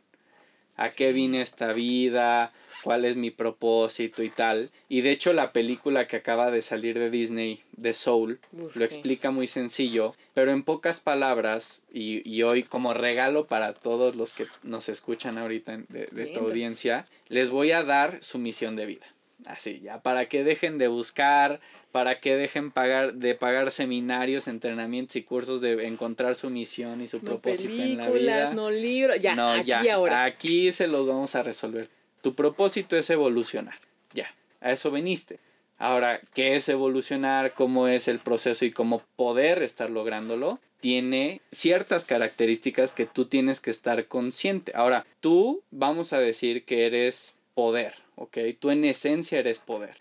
[0.77, 4.71] a qué vine esta vida, cuál es mi propósito y tal.
[4.89, 8.39] Y de hecho la película que acaba de salir de Disney, de Soul,
[8.75, 14.33] lo explica muy sencillo, pero en pocas palabras, y, hoy como regalo para todos los
[14.33, 18.87] que nos escuchan ahorita de, de tu audiencia, les voy a dar su misión de
[18.87, 19.07] vida.
[19.45, 21.61] Así, ya, para que dejen de buscar,
[21.97, 27.07] para que dejen pagar, de pagar seminarios, entrenamientos y cursos de encontrar su misión y
[27.07, 28.53] su propósito en la vida.
[28.53, 29.95] No libros, ya, no, aquí ya.
[29.95, 30.25] ahora.
[30.25, 31.89] Aquí se los vamos a resolver.
[32.21, 33.77] Tu propósito es evolucionar,
[34.13, 34.27] ya,
[34.61, 35.39] a eso veniste.
[35.79, 37.55] Ahora, ¿qué es evolucionar?
[37.55, 40.61] ¿Cómo es el proceso y cómo poder estar lográndolo?
[40.81, 44.73] Tiene ciertas características que tú tienes que estar consciente.
[44.75, 48.37] Ahora, tú vamos a decir que eres poder, ¿ok?
[48.61, 49.97] Tú en esencia eres poder.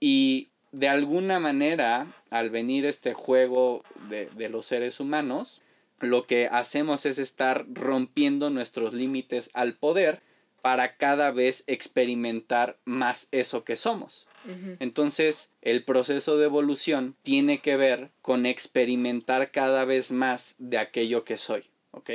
[0.00, 5.62] Y de alguna manera, al venir este juego de, de, los seres humanos,
[6.00, 10.20] lo que hacemos es estar rompiendo nuestros límites al poder
[10.62, 14.26] para cada vez experimentar más eso que somos.
[14.80, 21.24] Entonces, el proceso de evolución tiene que ver con experimentar cada vez más de aquello
[21.24, 22.10] que soy, ¿ok?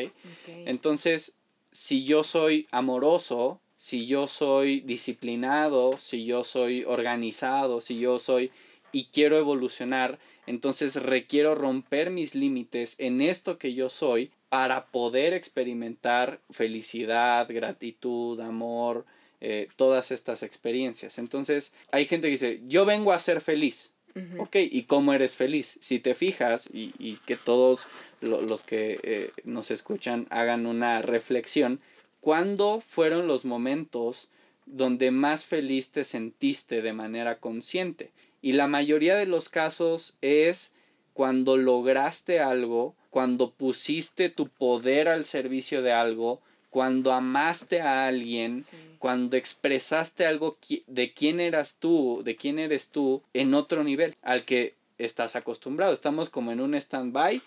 [0.47, 1.35] Entonces,
[1.71, 8.49] si yo soy amoroso, si yo soy disciplinado, si yo soy organizado, si yo soy
[8.93, 15.33] y quiero evolucionar, entonces requiero romper mis límites en esto que yo soy para poder
[15.33, 19.05] experimentar felicidad, gratitud, amor,
[19.41, 21.19] eh, todas estas experiencias.
[21.19, 23.91] Entonces hay gente que dice, yo vengo a ser feliz.
[24.37, 25.77] Ok, ¿y cómo eres feliz?
[25.81, 27.87] Si te fijas y, que todos
[28.21, 31.81] los que eh, nos escuchan hagan una reflexión,
[32.23, 34.29] ¿Cuándo fueron los momentos
[34.65, 38.11] donde más feliz te sentiste de manera consciente?
[38.41, 40.73] Y la mayoría de los casos es
[41.13, 48.63] cuando lograste algo, cuando pusiste tu poder al servicio de algo, cuando amaste a alguien,
[48.99, 50.57] cuando expresaste algo
[50.87, 55.91] de quién eras tú, de quién eres tú en otro nivel al que estás acostumbrado.
[55.91, 57.41] Estamos como en un stand-by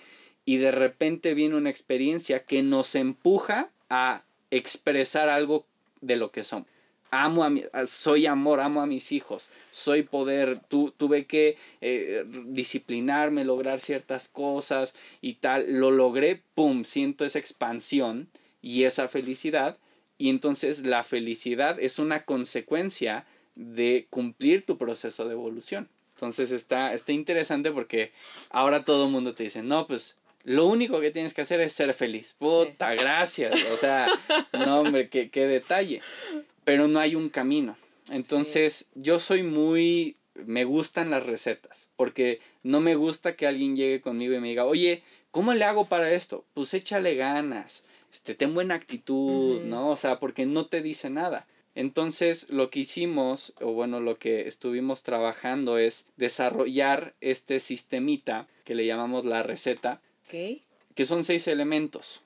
[0.45, 5.65] y de repente viene una experiencia que nos empuja a expresar algo
[6.01, 6.67] de lo que son.
[7.11, 12.25] Amo a mi, soy amor, amo a mis hijos, soy poder, tu, tuve que eh,
[12.47, 18.29] disciplinarme, lograr ciertas cosas y tal, lo logré, pum, siento esa expansión
[18.61, 19.79] y esa felicidad
[20.19, 25.89] y entonces la felicidad es una consecuencia de cumplir tu proceso de evolución.
[26.15, 28.13] Entonces está, está interesante porque
[28.51, 31.73] ahora todo el mundo te dice, no, pues lo único que tienes que hacer es
[31.73, 32.37] ser feliz.
[32.39, 33.53] Puta, gracias.
[33.73, 34.09] O sea,
[34.53, 36.03] no, hombre, qué, qué, detalle.
[36.63, 37.77] Pero no hay un camino.
[38.11, 40.19] Entonces, yo soy muy.
[40.35, 41.91] Me gustan las recetas.
[41.97, 45.03] Porque no me gusta que alguien llegue conmigo y me diga, oye,
[45.33, 46.45] ¿cómo le hago para esto?
[46.55, 47.83] Pues échale ganas.
[48.13, 49.91] Este, ten buena actitud, ¿no?
[49.91, 51.49] O sea, porque no te dice nada.
[51.75, 58.77] Entonces, lo que hicimos, o bueno, lo que estuvimos trabajando es desarrollar este sistemita que
[58.77, 60.01] le llamamos la receta,
[60.95, 62.23] que son seis elementos.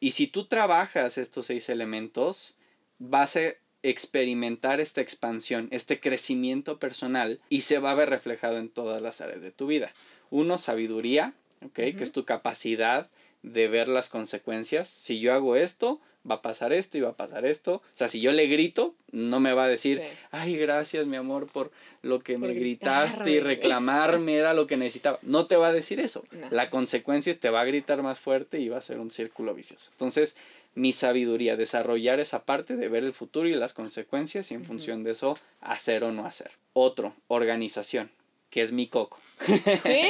[0.00, 2.54] Y si tú trabajas estos seis elementos,
[2.98, 8.68] vas a experimentar esta expansión, este crecimiento personal y se va a ver reflejado en
[8.68, 9.94] todas las áreas de tu vida.
[10.28, 11.34] Uno, sabiduría,
[11.72, 13.08] que es tu capacidad
[13.46, 14.88] de ver las consecuencias.
[14.88, 17.74] Si yo hago esto, va a pasar esto y va a pasar esto.
[17.76, 21.46] O sea, si yo le grito, no me va a decir, ay, gracias, mi amor,
[21.46, 21.70] por
[22.02, 25.20] lo que me gritaste y reclamarme era lo que necesitaba.
[25.22, 26.24] No te va a decir eso.
[26.50, 29.54] La consecuencia es te va a gritar más fuerte y va a ser un círculo
[29.54, 29.90] vicioso.
[29.92, 30.36] Entonces,
[30.74, 35.04] mi sabiduría, desarrollar esa parte de ver el futuro y las consecuencias y en función
[35.04, 36.50] de eso hacer o no hacer.
[36.72, 38.10] Otro, organización,
[38.50, 39.20] que es mi coco.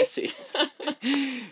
[0.06, 0.30] ¿Sí?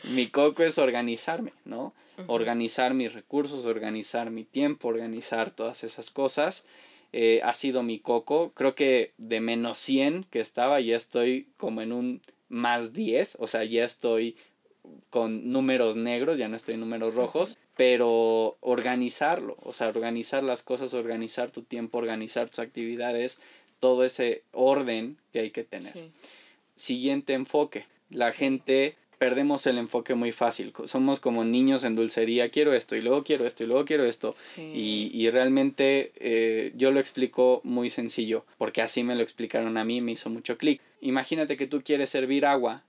[0.05, 1.95] mi coco es organizarme, ¿no?
[2.26, 6.64] Organizar mis recursos, organizar mi tiempo, organizar todas esas cosas.
[7.12, 8.53] Eh, ha sido mi coco.
[8.55, 13.37] Creo que de menos 100 que estaba, ya estoy como en un más 10.
[13.41, 14.37] O sea, ya estoy
[15.11, 17.59] con números negros, ya no estoy en números rojos.
[17.76, 23.41] Pero organizarlo, o sea, organizar las cosas, organizar tu tiempo, organizar tus actividades,
[23.80, 25.93] todo ese orden que hay que tener
[26.76, 27.87] siguiente enfoque.
[28.11, 30.75] La gente perdemos el enfoque muy fácil.
[30.85, 34.35] Somos como niños en dulcería, quiero esto y luego quiero esto y luego quiero esto.
[34.59, 39.85] Y, y, realmente eh, yo lo explico muy sencillo, porque así me lo explicaron a
[39.87, 40.83] mí, me hizo mucho clic.
[41.01, 42.83] Imagínate que tú quieres servir agua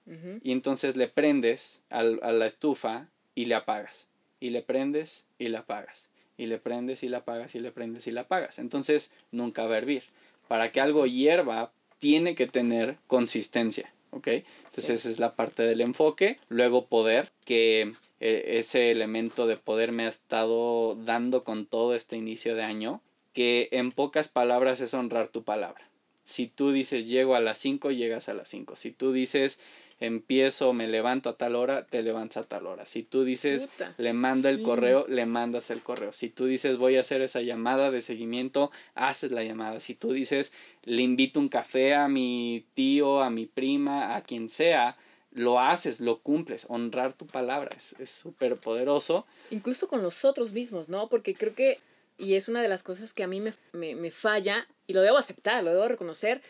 [0.44, 4.10] y entonces le prendes al, a la estufa y le apagas.
[4.42, 6.10] Y le prendes y la apagas.
[6.38, 8.60] Y le prendes y la apagas y le prendes y la apagas.
[8.60, 10.04] Entonces nunca va a hervir.
[10.50, 14.28] Para que algo hierva, tiene que tener consistencia, ¿ok?
[14.28, 16.40] Entonces esa es la parte del enfoque.
[16.50, 22.18] Luego poder, que eh, ese elemento de poder me ha estado dando con todo este
[22.18, 23.02] inicio de año,
[23.34, 25.88] que en pocas palabras es honrar tu palabra.
[26.24, 28.78] Si tú dices llego a las 5, llegas a las 5.
[28.78, 29.60] Si tú dices
[30.00, 32.86] empiezo, me levanto a tal hora, te levantas a tal hora.
[32.86, 36.12] Si tú dices, le manda el correo, le mandas el correo.
[36.14, 39.80] Si tú dices, voy a hacer esa llamada de seguimiento, haces la llamada.
[39.80, 44.50] Si tú dices, le invito un café a mi tío, a mi prima, a quien
[44.50, 44.98] sea,
[45.32, 46.66] lo haces, lo cumples.
[46.70, 49.26] Honrar tu palabra es súper poderoso.
[49.50, 51.08] Incluso con nosotros mismos, ¿no?
[51.08, 51.80] Porque creo que,
[52.18, 55.02] y es una de las cosas que a mí me, me, me falla, y lo
[55.02, 56.42] debo aceptar, lo debo reconocer,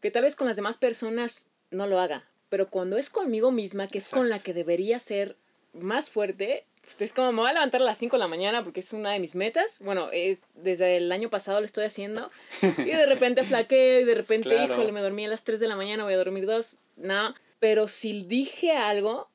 [0.00, 3.88] que tal vez con las demás personas no lo haga pero cuando es conmigo misma,
[3.88, 5.36] que es con la que debería ser
[5.72, 8.62] más fuerte, pues, es como me voy a levantar a las 5 de la mañana
[8.62, 9.80] porque es una de mis metas.
[9.84, 12.30] Bueno, es, desde el año pasado lo estoy haciendo.
[12.62, 15.76] Y de repente flaqueo y de repente, híjole, me dormí a las 3 de la
[15.76, 16.76] mañana, voy a dormir dos.
[16.96, 19.28] No, pero si dije algo,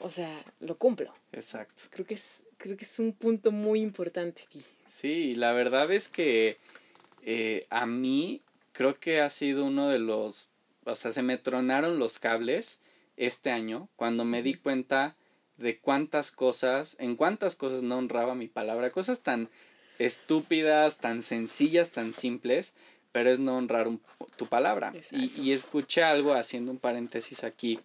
[0.00, 1.12] o sea, lo cumplo.
[1.32, 1.84] Exacto.
[1.90, 4.62] Creo que es, creo que es un punto muy importante aquí.
[4.86, 6.58] Sí, la verdad es que
[7.22, 8.40] eh, a mí
[8.72, 10.48] creo que ha sido uno de los
[10.84, 12.80] o sea, se me tronaron los cables
[13.16, 15.16] este año cuando me di cuenta
[15.56, 19.48] de cuántas cosas, en cuántas cosas no honraba mi palabra, cosas tan
[19.98, 22.74] estúpidas, tan sencillas, tan simples,
[23.12, 23.88] pero es no honrar
[24.36, 24.92] tu palabra.
[25.12, 27.78] Y, y, escuché algo haciendo un paréntesis aquí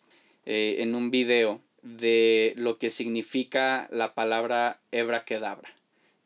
[0.46, 5.70] eh, en un video de lo que significa la palabra hebra-kedabra,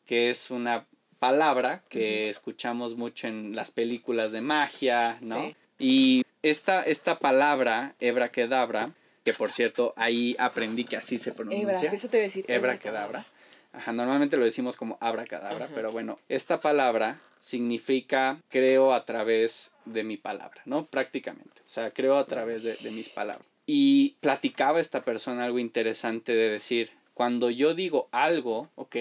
[0.06, 0.88] que es una
[1.20, 5.54] palabra que escuchamos mucho en las películas de magia, ¿no?
[5.78, 7.96] Y esta, esta palabra,
[8.32, 8.92] Kedabra,
[9.24, 11.92] que por cierto ahí aprendí que así se pronuncia.
[11.92, 12.46] eso te voy a decir.
[12.46, 13.26] Kedabra.
[13.72, 20.04] Ajá, normalmente lo decimos como abracadabra, pero bueno, esta palabra significa creo a través de
[20.04, 20.86] mi palabra, ¿no?
[20.86, 21.62] Prácticamente.
[21.66, 23.48] O sea, creo a través de, de mis palabras.
[23.66, 28.96] Y platicaba esta persona algo interesante de decir, cuando yo digo algo, ¿ok?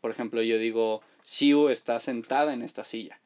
[0.00, 3.18] Por ejemplo, yo digo, Siu está sentada en esta silla.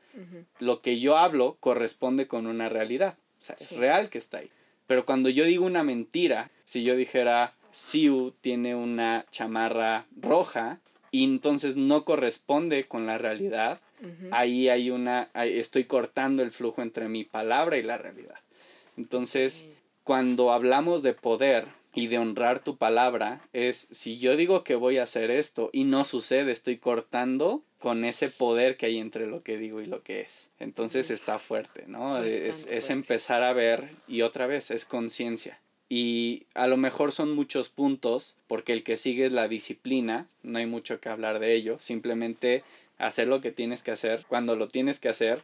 [0.58, 3.16] Lo que yo hablo corresponde con una realidad.
[3.42, 4.50] O sea, es real que está ahí.
[4.86, 10.78] Pero cuando yo digo una mentira, si yo dijera, Siu tiene una chamarra roja
[11.10, 13.80] y entonces no corresponde con la realidad,
[14.30, 18.36] ahí hay una, estoy cortando el flujo entre mi palabra y la realidad.
[18.96, 19.64] Entonces,
[20.04, 24.98] cuando hablamos de poder y de honrar tu palabra, es si yo digo que voy
[24.98, 29.42] a hacer esto y no sucede, estoy cortando con ese poder que hay entre lo
[29.42, 30.48] que digo y lo que es.
[30.58, 32.22] Entonces está fuerte, ¿no?
[32.22, 35.58] Es, es, empezar a ver y otra vez es conciencia.
[35.88, 40.58] Y a lo mejor son muchos puntos, porque el que sigue es la disciplina, no
[40.58, 42.64] hay mucho que hablar de ello, simplemente
[42.96, 45.42] hacer lo que tienes que hacer cuando lo tienes que hacer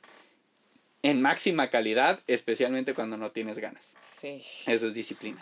[1.03, 3.94] en máxima calidad, especialmente cuando no tienes ganas.
[4.03, 4.42] Sí.
[4.66, 5.40] Eso es disciplina.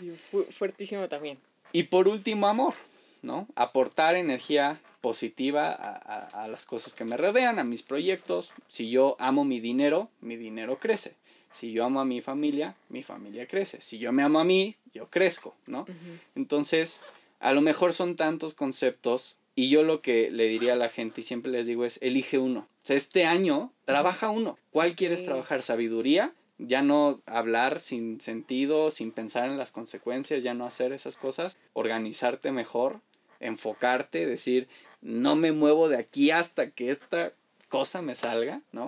[0.50, 1.38] Fuertísimo también.
[1.72, 2.74] Y por último, amor,
[3.22, 3.46] ¿no?
[3.54, 8.52] Aportar energía positiva a, las cosas que me rodean, a mis proyectos.
[8.66, 11.14] Si yo amo mi dinero, mi dinero crece.
[11.50, 13.80] Si yo amo a mi familia, mi familia crece.
[13.80, 15.86] Si yo me amo a mí, yo crezco, ¿no?
[16.34, 17.00] Entonces,
[17.40, 21.20] a lo mejor son tantos conceptos y yo lo que le diría a la gente
[21.20, 22.68] y siempre les digo es, elige uno.
[22.86, 24.60] O sea, este año trabaja uno.
[24.70, 25.64] ¿Cuál quieres trabajar?
[25.64, 26.32] ¿Sabiduría?
[26.58, 31.58] Ya no hablar sin sentido, sin pensar en las consecuencias, ya no hacer esas cosas,
[31.72, 33.00] organizarte mejor,
[33.40, 34.68] enfocarte, decir,
[35.00, 37.32] no me muevo de aquí hasta que esta
[37.68, 38.86] cosa me salga, ¿no?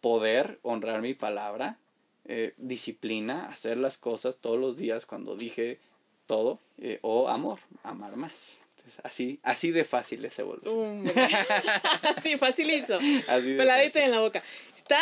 [0.00, 1.78] Poder honrar mi palabra,
[2.26, 5.80] eh, disciplina, hacer las cosas todos los días cuando dije
[6.28, 8.61] todo, eh, o amor, amar más.
[9.02, 11.04] Así, así de fácil es evolución.
[12.16, 12.98] así, facilito.
[13.28, 14.42] Así Peladita en la boca.
[14.74, 14.98] Está,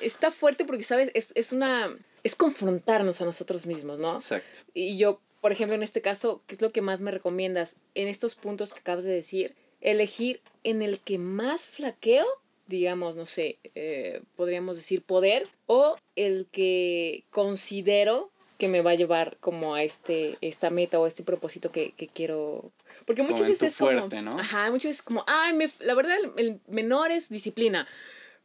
[0.00, 1.10] está fuerte porque, ¿sabes?
[1.14, 1.96] Es, es una...
[2.22, 4.16] Es confrontarnos a nosotros mismos, ¿no?
[4.16, 4.60] Exacto.
[4.74, 7.76] Y yo, por ejemplo, en este caso, ¿qué es lo que más me recomiendas?
[7.94, 12.26] En estos puntos que acabas de decir, elegir en el que más flaqueo,
[12.68, 18.30] digamos, no sé, eh, podríamos decir poder, o el que considero
[18.62, 22.06] que me va a llevar como a este, esta meta o este propósito que, que
[22.06, 22.70] quiero.
[23.06, 24.08] Porque muchas veces es como.
[24.22, 24.38] ¿no?
[24.38, 27.86] Ajá, muchas veces como, ay, me, la verdad, el, menor es disciplina.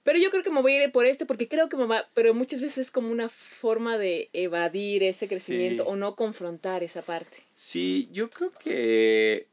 [0.04, 2.08] Pero yo creo que me voy a ir por este porque creo que me va,
[2.14, 7.02] pero muchas veces es como una forma de evadir ese crecimiento o no confrontar esa
[7.02, 7.40] parte.
[7.56, 9.48] Sí, yo creo que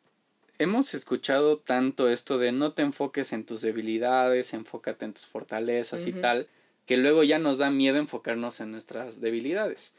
[0.59, 6.07] hemos escuchado tanto esto de no te enfoques en tus debilidades, enfócate en tus fortalezas
[6.07, 6.47] y tal,
[6.87, 9.93] que luego ya nos da miedo enfocarnos en nuestras debilidades.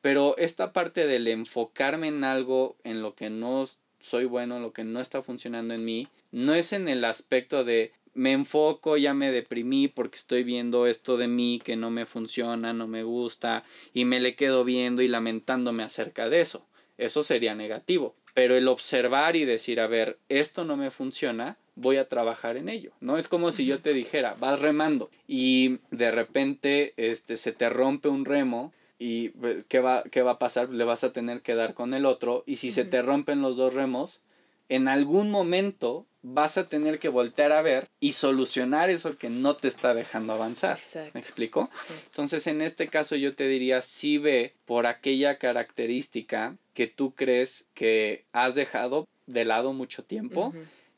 [0.00, 3.68] Pero esta parte del enfocarme en algo en lo que no
[4.06, 7.64] soy bueno, en lo que no está funcionando en mí, no es en el aspecto
[7.64, 12.06] de me enfoco, ya me deprimí porque estoy viendo esto de mí que no me
[12.06, 16.64] funciona, no me gusta y me le quedo viendo y lamentándome acerca de eso.
[16.98, 18.14] Eso sería negativo.
[18.32, 22.68] Pero el observar y decir, a ver, esto no me funciona, voy a trabajar en
[22.68, 22.92] ello.
[23.00, 27.68] No es como si yo te dijera, vas remando y de repente este, se te
[27.68, 30.70] rompe un remo y pues, ¿qué va, ¿qué va a pasar?
[30.70, 33.56] Le vas a tener que dar con el otro y si se te rompen los
[33.56, 34.22] dos remos,
[34.68, 39.56] en algún momento vas a tener que voltear a ver y solucionar eso que no
[39.56, 40.78] te está dejando avanzar.
[41.14, 41.70] ¿Me explico?
[42.06, 47.68] Entonces, en este caso yo te diría, sí ve por aquella característica que tú crees
[47.74, 50.52] que has dejado de lado mucho tiempo,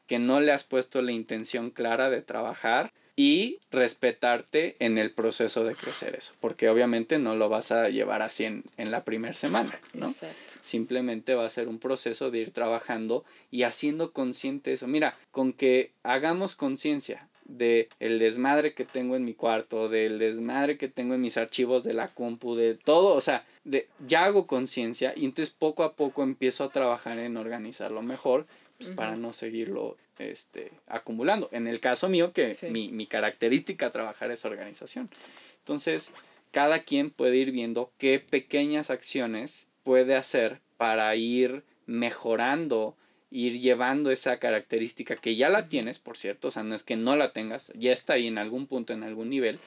[0.06, 5.64] que no le has puesto la intención clara de trabajar y respetarte en el proceso
[5.64, 9.80] de crecer eso, porque obviamente no lo vas a llevar así en, la primera semana,
[9.92, 10.06] ¿no?
[10.06, 10.54] Exacto.
[10.62, 14.86] Simplemente va a ser un proceso de ir trabajando y haciendo consciente eso.
[14.86, 20.78] Mira, con que hagamos conciencia de el desmadre que tengo en mi cuarto, del desmadre
[20.78, 24.46] que tengo en mis archivos de la compu, de todo, o sea, de, ya hago
[24.46, 28.46] conciencia y entonces poco a poco empiezo a trabajar en organizarlo mejor
[28.78, 31.48] pues, para no seguirlo este, acumulando.
[31.52, 35.10] En el caso mío, que mi, mi característica trabajar es organización.
[35.58, 36.12] Entonces,
[36.50, 42.96] cada quien puede ir viendo qué pequeñas acciones puede hacer para ir mejorando,
[43.30, 46.96] ir llevando esa característica que ya la tienes, por cierto, o sea, no es que
[46.96, 49.58] no la tengas, ya está ahí en algún punto, en algún nivel,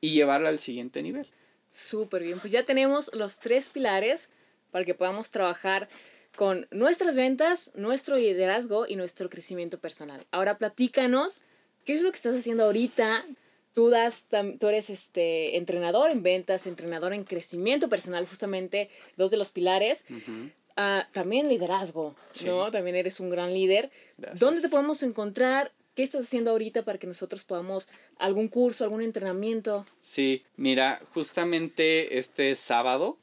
[0.00, 1.26] y llevarla al siguiente nivel.
[1.70, 4.30] Súper bien, pues ya tenemos los tres pilares
[4.70, 5.88] para que podamos trabajar
[6.36, 10.26] con nuestras ventas, nuestro liderazgo y nuestro crecimiento personal.
[10.30, 11.42] Ahora platícanos,
[11.84, 13.24] ¿qué es lo que estás haciendo ahorita?
[13.74, 14.26] Tú, das,
[14.58, 20.04] tú eres este, entrenador en ventas, entrenador en crecimiento personal, justamente dos de los pilares.
[20.76, 22.70] Ah, también liderazgo, ¿no?
[22.70, 23.90] También eres un gran líder.
[24.38, 25.72] ¿Dónde te podemos encontrar?
[26.00, 27.86] ¿Qué estás haciendo ahorita para que nosotros podamos
[28.18, 29.84] algún curso, algún entrenamiento?
[30.00, 33.18] Sí, mira, justamente este sábado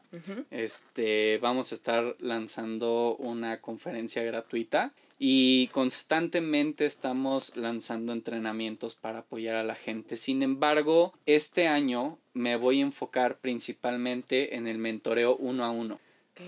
[0.51, 9.55] este, vamos a estar lanzando una conferencia gratuita y constantemente estamos lanzando entrenamientos para apoyar
[9.55, 10.15] a la gente.
[10.15, 15.99] Sin embargo, este año me voy a enfocar principalmente en el mentoreo uno a uno.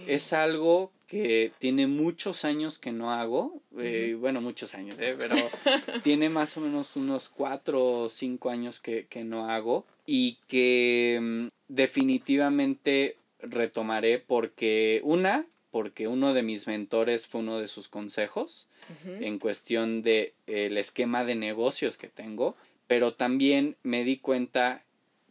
[0.07, 5.35] Es algo que tiene muchos años que no hago, eh, bueno, muchos años, eh, pero
[6.03, 11.19] tiene más o menos unos cuatro o cinco años que, que no hago y que
[11.19, 18.67] mm, definitivamente retomaré porque una, porque uno de mis mentores fue uno de sus consejos
[19.05, 22.55] en cuestión de el esquema de negocios que tengo,
[22.87, 24.83] pero también me di cuenta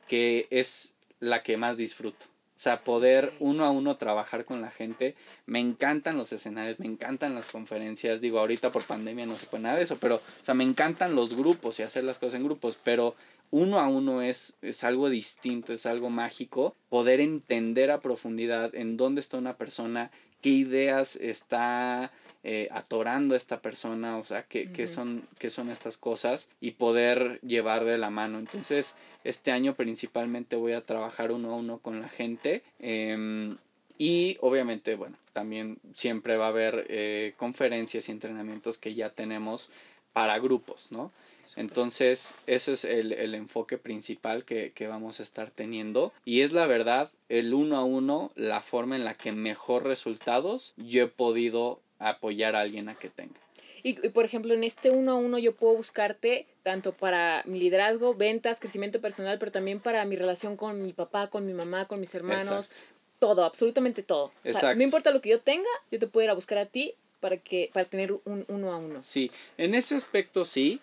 [0.07, 2.27] que es la que más disfruto.
[2.59, 5.15] O sea, poder uno a uno trabajar con la gente.
[5.47, 8.21] Me encantan los escenarios, me encantan las conferencias.
[8.21, 11.15] Digo, ahorita por pandemia no se puede nada de eso, pero, o sea, me encantan
[11.15, 13.15] los grupos y hacer las cosas en grupos, pero
[13.53, 18.97] uno a uno es, es algo distinto, es algo mágico, poder entender a profundidad en
[18.97, 22.11] dónde está una persona, qué ideas está
[22.45, 26.73] eh, atorando a esta persona, o sea, qué, qué, son, qué son estas cosas y
[26.73, 28.39] poder llevar de la mano.
[28.39, 32.63] Entonces, este año principalmente voy a trabajar uno a uno con la gente.
[32.79, 33.57] Em,
[33.99, 39.71] y obviamente, bueno, también siempre va a haber eh, conferencias y entrenamientos que ya tenemos
[40.13, 41.13] para grupos, ¿no?
[41.57, 46.13] Entonces, ese es el, enfoque principal que, vamos a estar teniendo.
[46.25, 50.75] Y es la verdad, el uno a uno, la forma en la que mejor resultados
[50.77, 53.41] yo he podido apoyar a alguien a que tenga.
[53.83, 58.15] Y, por ejemplo, en este uno a uno yo puedo buscarte tanto para mi liderazgo,
[58.15, 62.01] ventas, crecimiento personal, pero también para mi relación con mi papá, con mi mamá, con
[62.01, 62.71] mis hermanos,
[63.19, 64.33] todo, absolutamente todo.
[64.45, 67.37] no importa lo que yo tenga, yo te puedo ir a buscar a ti para
[67.37, 69.03] que para tener un uno a uno.
[69.03, 70.81] Sí, en ese aspecto sí.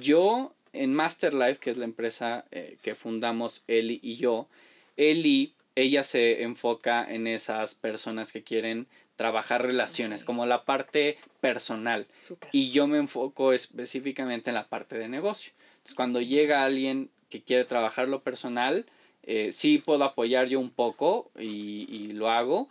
[0.00, 4.48] Yo en Master Life, que es la empresa eh, que fundamos Eli y yo,
[4.96, 8.86] Eli, ella se enfoca en esas personas que quieren
[9.16, 12.06] trabajar relaciones, como la parte personal.
[12.52, 15.52] Y yo me enfoco específicamente en la parte de negocio.
[15.76, 18.86] Entonces, cuando llega alguien que quiere trabajar lo personal,
[19.22, 22.68] eh, sí puedo apoyar yo un poco y, y lo hago,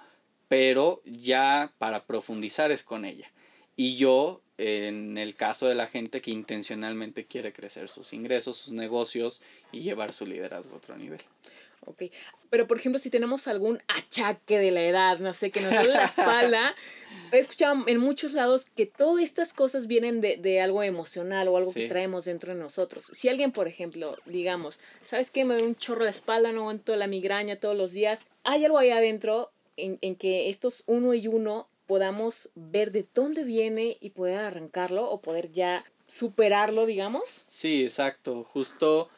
[0.47, 3.31] pero ya para profundizar es con ella.
[3.75, 8.71] Y yo, en el caso de la gente que intencionalmente quiere crecer sus ingresos, sus
[8.71, 9.41] negocios
[9.71, 11.21] y llevar su liderazgo a otro nivel.
[11.85, 12.03] Ok,
[12.49, 15.93] pero por ejemplo, si tenemos algún achaque de la edad, no sé, que nos duele
[15.93, 16.75] la espalda,
[17.31, 21.57] he escuchado en muchos lados que todas estas cosas vienen de, de algo emocional o
[21.57, 23.09] algo que traemos dentro de nosotros.
[23.13, 25.45] Si alguien, por ejemplo, digamos, ¿sabes qué?
[25.45, 28.25] Me duele un chorro la espalda, no aguanto la migraña todos los días.
[28.43, 33.43] Hay algo ahí adentro en, en que estos uno y uno podamos ver de dónde
[33.43, 37.45] viene y poder arrancarlo o poder ya superarlo, digamos.
[37.49, 38.43] Sí, exacto.
[38.43, 39.09] Justo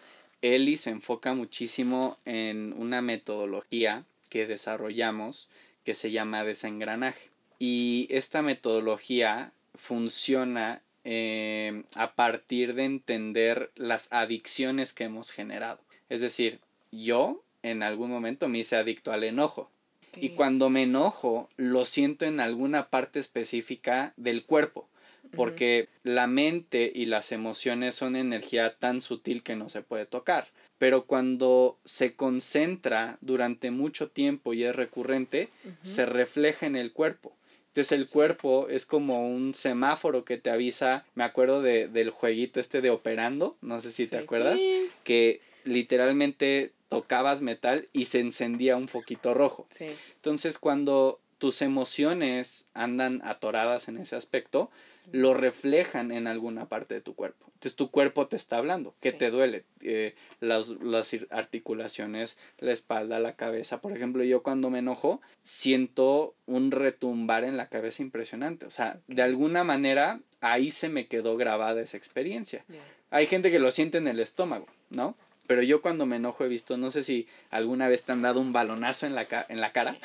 [0.54, 5.50] Eli se enfoca muchísimo en una metodología que desarrollamos
[5.84, 7.32] que se llama desengranaje.
[7.58, 15.80] Y esta metodología funciona eh, a partir de entender las adicciones que hemos generado.
[16.10, 16.60] Es decir,
[16.92, 19.72] yo en algún momento me hice adicto al enojo.
[20.16, 24.88] Y cuando me enojo, lo siento en alguna parte específica del cuerpo
[25.36, 30.48] porque la mente y las emociones son energía tan sutil que no se puede tocar.
[30.78, 35.50] Pero cuando se concentra durante mucho tiempo y es recurrente,
[35.84, 37.34] se refleja en el cuerpo.
[37.68, 42.62] Entonces el cuerpo es como un semáforo que te avisa, me acuerdo de, del jueguito
[42.62, 44.62] este de operando, no sé si te acuerdas,
[45.04, 49.68] que literalmente tocabas metal y se encendía un foquito rojo.
[50.16, 54.72] Entonces cuando tus emociones andan atoradas en ese aspecto,
[55.12, 57.46] lo reflejan en alguna parte de tu cuerpo.
[57.54, 63.20] Entonces tu cuerpo te está hablando, que te duele, eh, las, las, articulaciones, la espalda,
[63.20, 63.82] la cabeza.
[63.82, 68.66] Por ejemplo, yo cuando me enojo siento un retumbar en la cabeza impresionante.
[68.66, 72.66] O sea, de alguna manera ahí se me quedó grabada esa experiencia.
[73.10, 75.16] Hay gente que lo siente en el estómago, ¿no?
[75.48, 78.40] Pero yo cuando me enojo he visto, no sé si alguna vez te han dado
[78.40, 79.98] un balonazo en la, en la cara.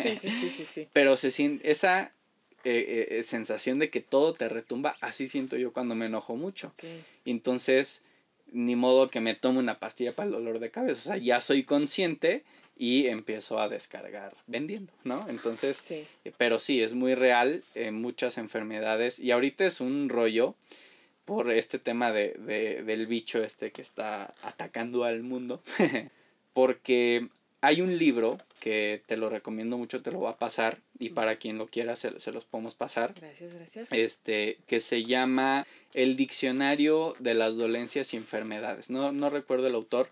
[0.00, 0.88] Sí, sí, sí, sí, sí.
[0.92, 2.12] Pero se siente, esa
[2.68, 6.72] eh, eh, sensación de que todo te retumba, así siento yo cuando me enojo mucho.
[7.24, 8.02] Entonces,
[8.50, 10.98] ni modo que me tome una pastilla para el dolor de cabeza.
[10.98, 12.42] O sea, ya soy consciente
[12.76, 15.20] y empiezo a descargar vendiendo, ¿no?
[15.28, 16.06] Entonces, eh,
[16.36, 20.56] pero sí, es muy real en muchas enfermedades y ahorita es un rollo
[21.24, 25.62] por este tema de, de, del bicho este que está atacando al mundo,
[26.52, 27.28] porque
[27.60, 31.36] hay un libro que te lo recomiendo mucho, te lo voy a pasar y para
[31.36, 33.14] quien lo quiera se, los podemos pasar.
[33.20, 33.92] Gracias, gracias.
[33.92, 38.90] Este, que se llama El Diccionario de las Dolencias y Enfermedades.
[38.90, 40.08] No, no recuerdo el autor,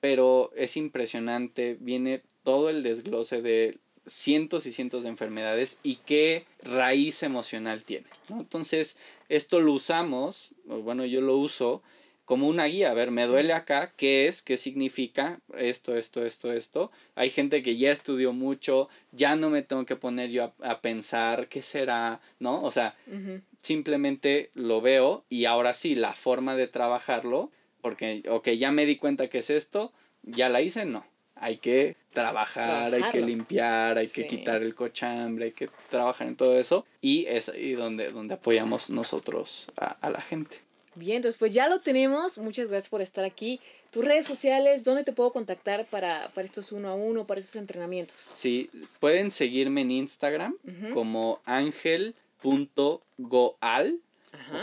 [0.00, 6.44] pero es impresionante, viene todo el desglose de cientos y cientos de enfermedades y qué
[6.62, 8.06] raíz emocional tiene.
[8.28, 8.40] ¿no?
[8.40, 8.96] Entonces,
[9.28, 11.82] esto lo usamos, bueno, yo lo uso
[12.24, 12.90] como una guía.
[12.90, 14.42] A ver, me duele acá, ¿qué es?
[14.42, 15.40] ¿Qué significa?
[15.56, 16.90] Esto, esto, esto, esto.
[17.14, 21.48] Hay gente que ya estudió mucho, ya no me tengo que poner yo a, pensar
[21.48, 22.62] qué será, ¿no?
[22.62, 22.96] O sea,
[23.62, 27.50] simplemente lo veo y ahora sí, la forma de trabajarlo,
[27.80, 31.04] porque, ok, ya me di cuenta que es esto, ya la hice, no.
[31.36, 36.36] Hay que trabajar, hay que limpiar, hay que quitar el cochambre, hay que trabajar en
[36.36, 36.86] todo eso.
[37.00, 40.63] Y es ahí donde, donde apoyamos nosotros a la gente.
[40.94, 42.38] Bien, entonces pues ya lo tenemos.
[42.38, 43.60] Muchas gracias por estar aquí.
[43.90, 47.56] Tus redes sociales, ¿dónde te puedo contactar para, para estos uno a uno, para estos
[47.56, 48.16] entrenamientos?
[48.18, 48.70] Sí,
[49.00, 50.56] pueden seguirme en Instagram
[50.92, 52.14] como ángel.goal,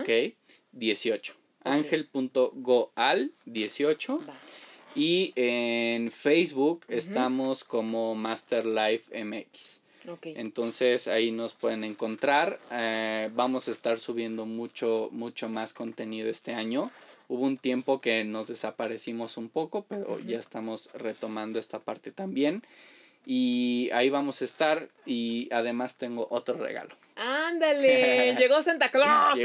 [0.02, 0.10] ok,
[0.74, 1.34] 18.
[1.64, 4.20] Ángel.goal 18.
[4.96, 9.81] Y en Facebook estamos como Master Life MX.
[10.24, 12.60] Entonces ahí nos pueden encontrar.
[12.72, 16.92] Eh, vamos a estar subiendo mucho, mucho más contenido este año.
[17.28, 22.64] Hubo un tiempo que nos desaparecimos un poco, pero ya estamos retomando esta parte también.
[23.26, 26.96] Y ahí vamos a estar y además tengo otro regalo.
[27.16, 28.36] ¡Ándale!
[28.40, 29.40] Llegó Santa Claus.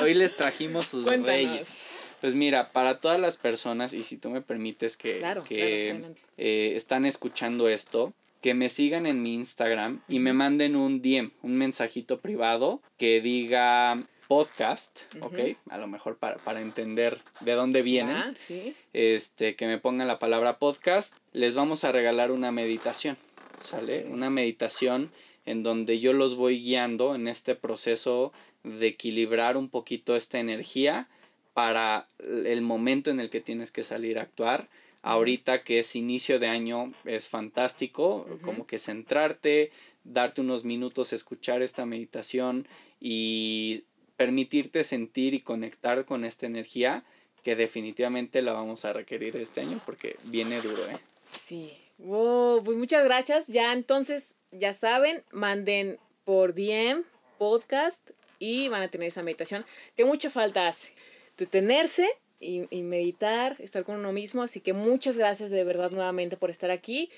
[0.00, 1.96] hoy, les trajimos sus reyes.
[2.20, 6.02] Pues mira, para todas las personas, y si tú me permites que, que
[6.36, 11.30] eh, están escuchando esto, que me sigan en mi Instagram y me manden un DM,
[11.42, 15.56] un mensajito privado que diga podcast, ¿ok?
[15.70, 18.16] A lo mejor para, para entender de dónde vienen.
[18.16, 18.74] Ah, sí.
[18.92, 23.16] Este, que me pongan la palabra podcast, les vamos a regalar una meditación,
[23.58, 24.06] ¿sale?
[24.08, 25.10] Una meditación
[25.46, 28.32] en donde yo los voy guiando en este proceso
[28.64, 31.08] de equilibrar un poquito esta energía
[31.54, 34.68] para el momento en el que tienes que salir a actuar.
[35.02, 39.70] Ahorita que es inicio de año es fantástico, como que centrarte,
[40.04, 42.66] darte unos minutos, escuchar esta meditación
[43.00, 43.84] y
[44.16, 47.04] permitirte sentir y conectar con esta energía
[47.44, 50.98] que definitivamente la vamos a requerir este año porque viene duro, ¿eh?
[51.44, 51.72] Sí.
[51.98, 53.46] Wow, pues muchas gracias.
[53.46, 57.04] Ya entonces, ya saben, manden por DM
[57.38, 59.64] podcast y van a tener esa meditación
[59.96, 60.92] que mucha falta hace.
[61.36, 62.08] Detenerse
[62.40, 64.42] y, y meditar, estar con uno mismo.
[64.42, 67.10] Así que muchas gracias de verdad nuevamente por estar aquí.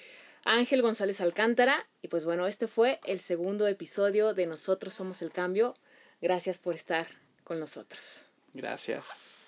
[0.45, 1.87] Ángel González Alcántara.
[2.03, 5.75] Y pues bueno, este fue el segundo episodio de Nosotros Somos el Cambio.
[6.21, 7.07] Gracias por estar
[7.45, 8.27] con nosotros.
[8.53, 9.40] Gracias.